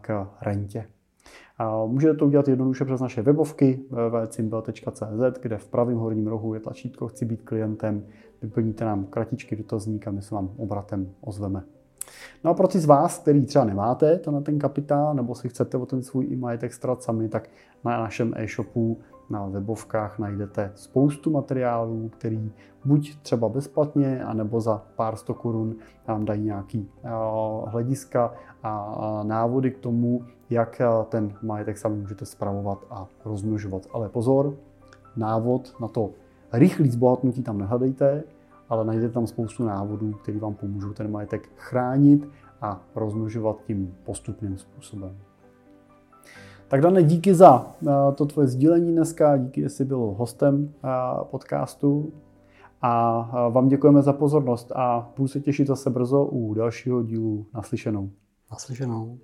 k 0.00 0.28
rentě. 0.40 0.86
Můžete 1.86 2.14
to 2.14 2.26
udělat 2.26 2.48
jednoduše 2.48 2.84
přes 2.84 3.00
naše 3.00 3.22
webovky 3.22 3.80
www.cimbel.cz, 3.90 5.40
kde 5.42 5.58
v 5.58 5.68
pravém 5.68 5.98
horním 5.98 6.26
rohu 6.26 6.54
je 6.54 6.60
tlačítko 6.60 7.08
Chci 7.08 7.24
být 7.24 7.42
klientem. 7.42 8.06
Vyplníte 8.42 8.84
nám 8.84 9.04
kratičky 9.04 9.56
dotazník 9.56 10.08
a 10.08 10.10
my 10.10 10.22
se 10.22 10.34
vám 10.34 10.50
obratem 10.56 11.10
ozveme. 11.20 11.62
No 12.44 12.50
a 12.50 12.54
pro 12.54 12.68
ty 12.68 12.78
z 12.78 12.84
vás, 12.84 13.18
který 13.18 13.46
třeba 13.46 13.64
nemáte 13.64 14.18
to 14.18 14.30
na 14.30 14.40
ten 14.40 14.58
kapitál, 14.58 15.14
nebo 15.14 15.34
si 15.34 15.48
chcete 15.48 15.76
o 15.76 15.86
ten 15.86 16.02
svůj 16.02 16.36
majetek 16.36 16.72
starat 16.72 17.02
sami, 17.02 17.28
tak 17.28 17.48
na 17.84 18.00
našem 18.00 18.34
e-shopu 18.36 18.98
na 19.30 19.46
webovkách 19.46 20.18
najdete 20.18 20.72
spoustu 20.74 21.30
materiálů, 21.30 22.08
který 22.08 22.52
buď 22.84 23.16
třeba 23.22 23.48
bezplatně, 23.48 24.24
anebo 24.24 24.60
za 24.60 24.82
pár 24.96 25.16
sto 25.16 25.34
korun 25.34 25.76
vám 26.06 26.24
dají 26.24 26.42
nějaký 26.42 26.90
eh, 27.04 27.10
hlediska 27.66 28.34
a 28.62 29.22
návody 29.22 29.70
k 29.70 29.78
tomu, 29.78 30.24
jak 30.52 30.80
eh, 30.80 30.86
ten 31.08 31.34
majetek 31.42 31.78
sami 31.78 31.96
můžete 31.96 32.26
spravovat 32.26 32.78
a 32.90 33.06
rozmnožovat. 33.24 33.86
Ale 33.92 34.08
pozor, 34.08 34.54
návod 35.16 35.74
na 35.80 35.88
to 35.88 36.10
rychlý 36.52 36.90
zbohatnutí 36.90 37.42
tam 37.42 37.58
nehledejte, 37.58 38.22
ale 38.68 38.84
najdete 38.84 39.14
tam 39.14 39.26
spoustu 39.26 39.64
návodů, 39.64 40.12
které 40.12 40.38
vám 40.38 40.54
pomůžou 40.54 40.92
ten 40.92 41.10
majetek 41.10 41.48
chránit 41.56 42.28
a 42.60 42.80
rozmnožovat 42.94 43.56
tím 43.66 43.94
postupným 44.04 44.58
způsobem. 44.58 45.16
Tak 46.68 46.80
Dane, 46.80 47.02
díky 47.02 47.34
za 47.34 47.66
eh, 47.82 47.90
to 48.14 48.26
tvoje 48.26 48.48
sdílení 48.48 48.92
dneska, 48.92 49.36
díky, 49.36 49.60
že 49.60 49.68
jsi 49.68 49.84
byl 49.84 49.98
hostem 49.98 50.74
eh, 50.84 50.88
podcastu 51.30 52.12
a 52.82 53.20
vám 53.50 53.68
děkujeme 53.68 54.02
za 54.02 54.12
pozornost 54.12 54.72
a 54.74 55.12
budu 55.16 55.28
se 55.28 55.40
těšit 55.40 55.66
zase 55.66 55.90
brzo 55.90 56.24
u 56.24 56.54
dalšího 56.54 57.02
dílu 57.02 57.46
naslyšenou. 57.54 58.10
Naslyšenou. 58.50 59.18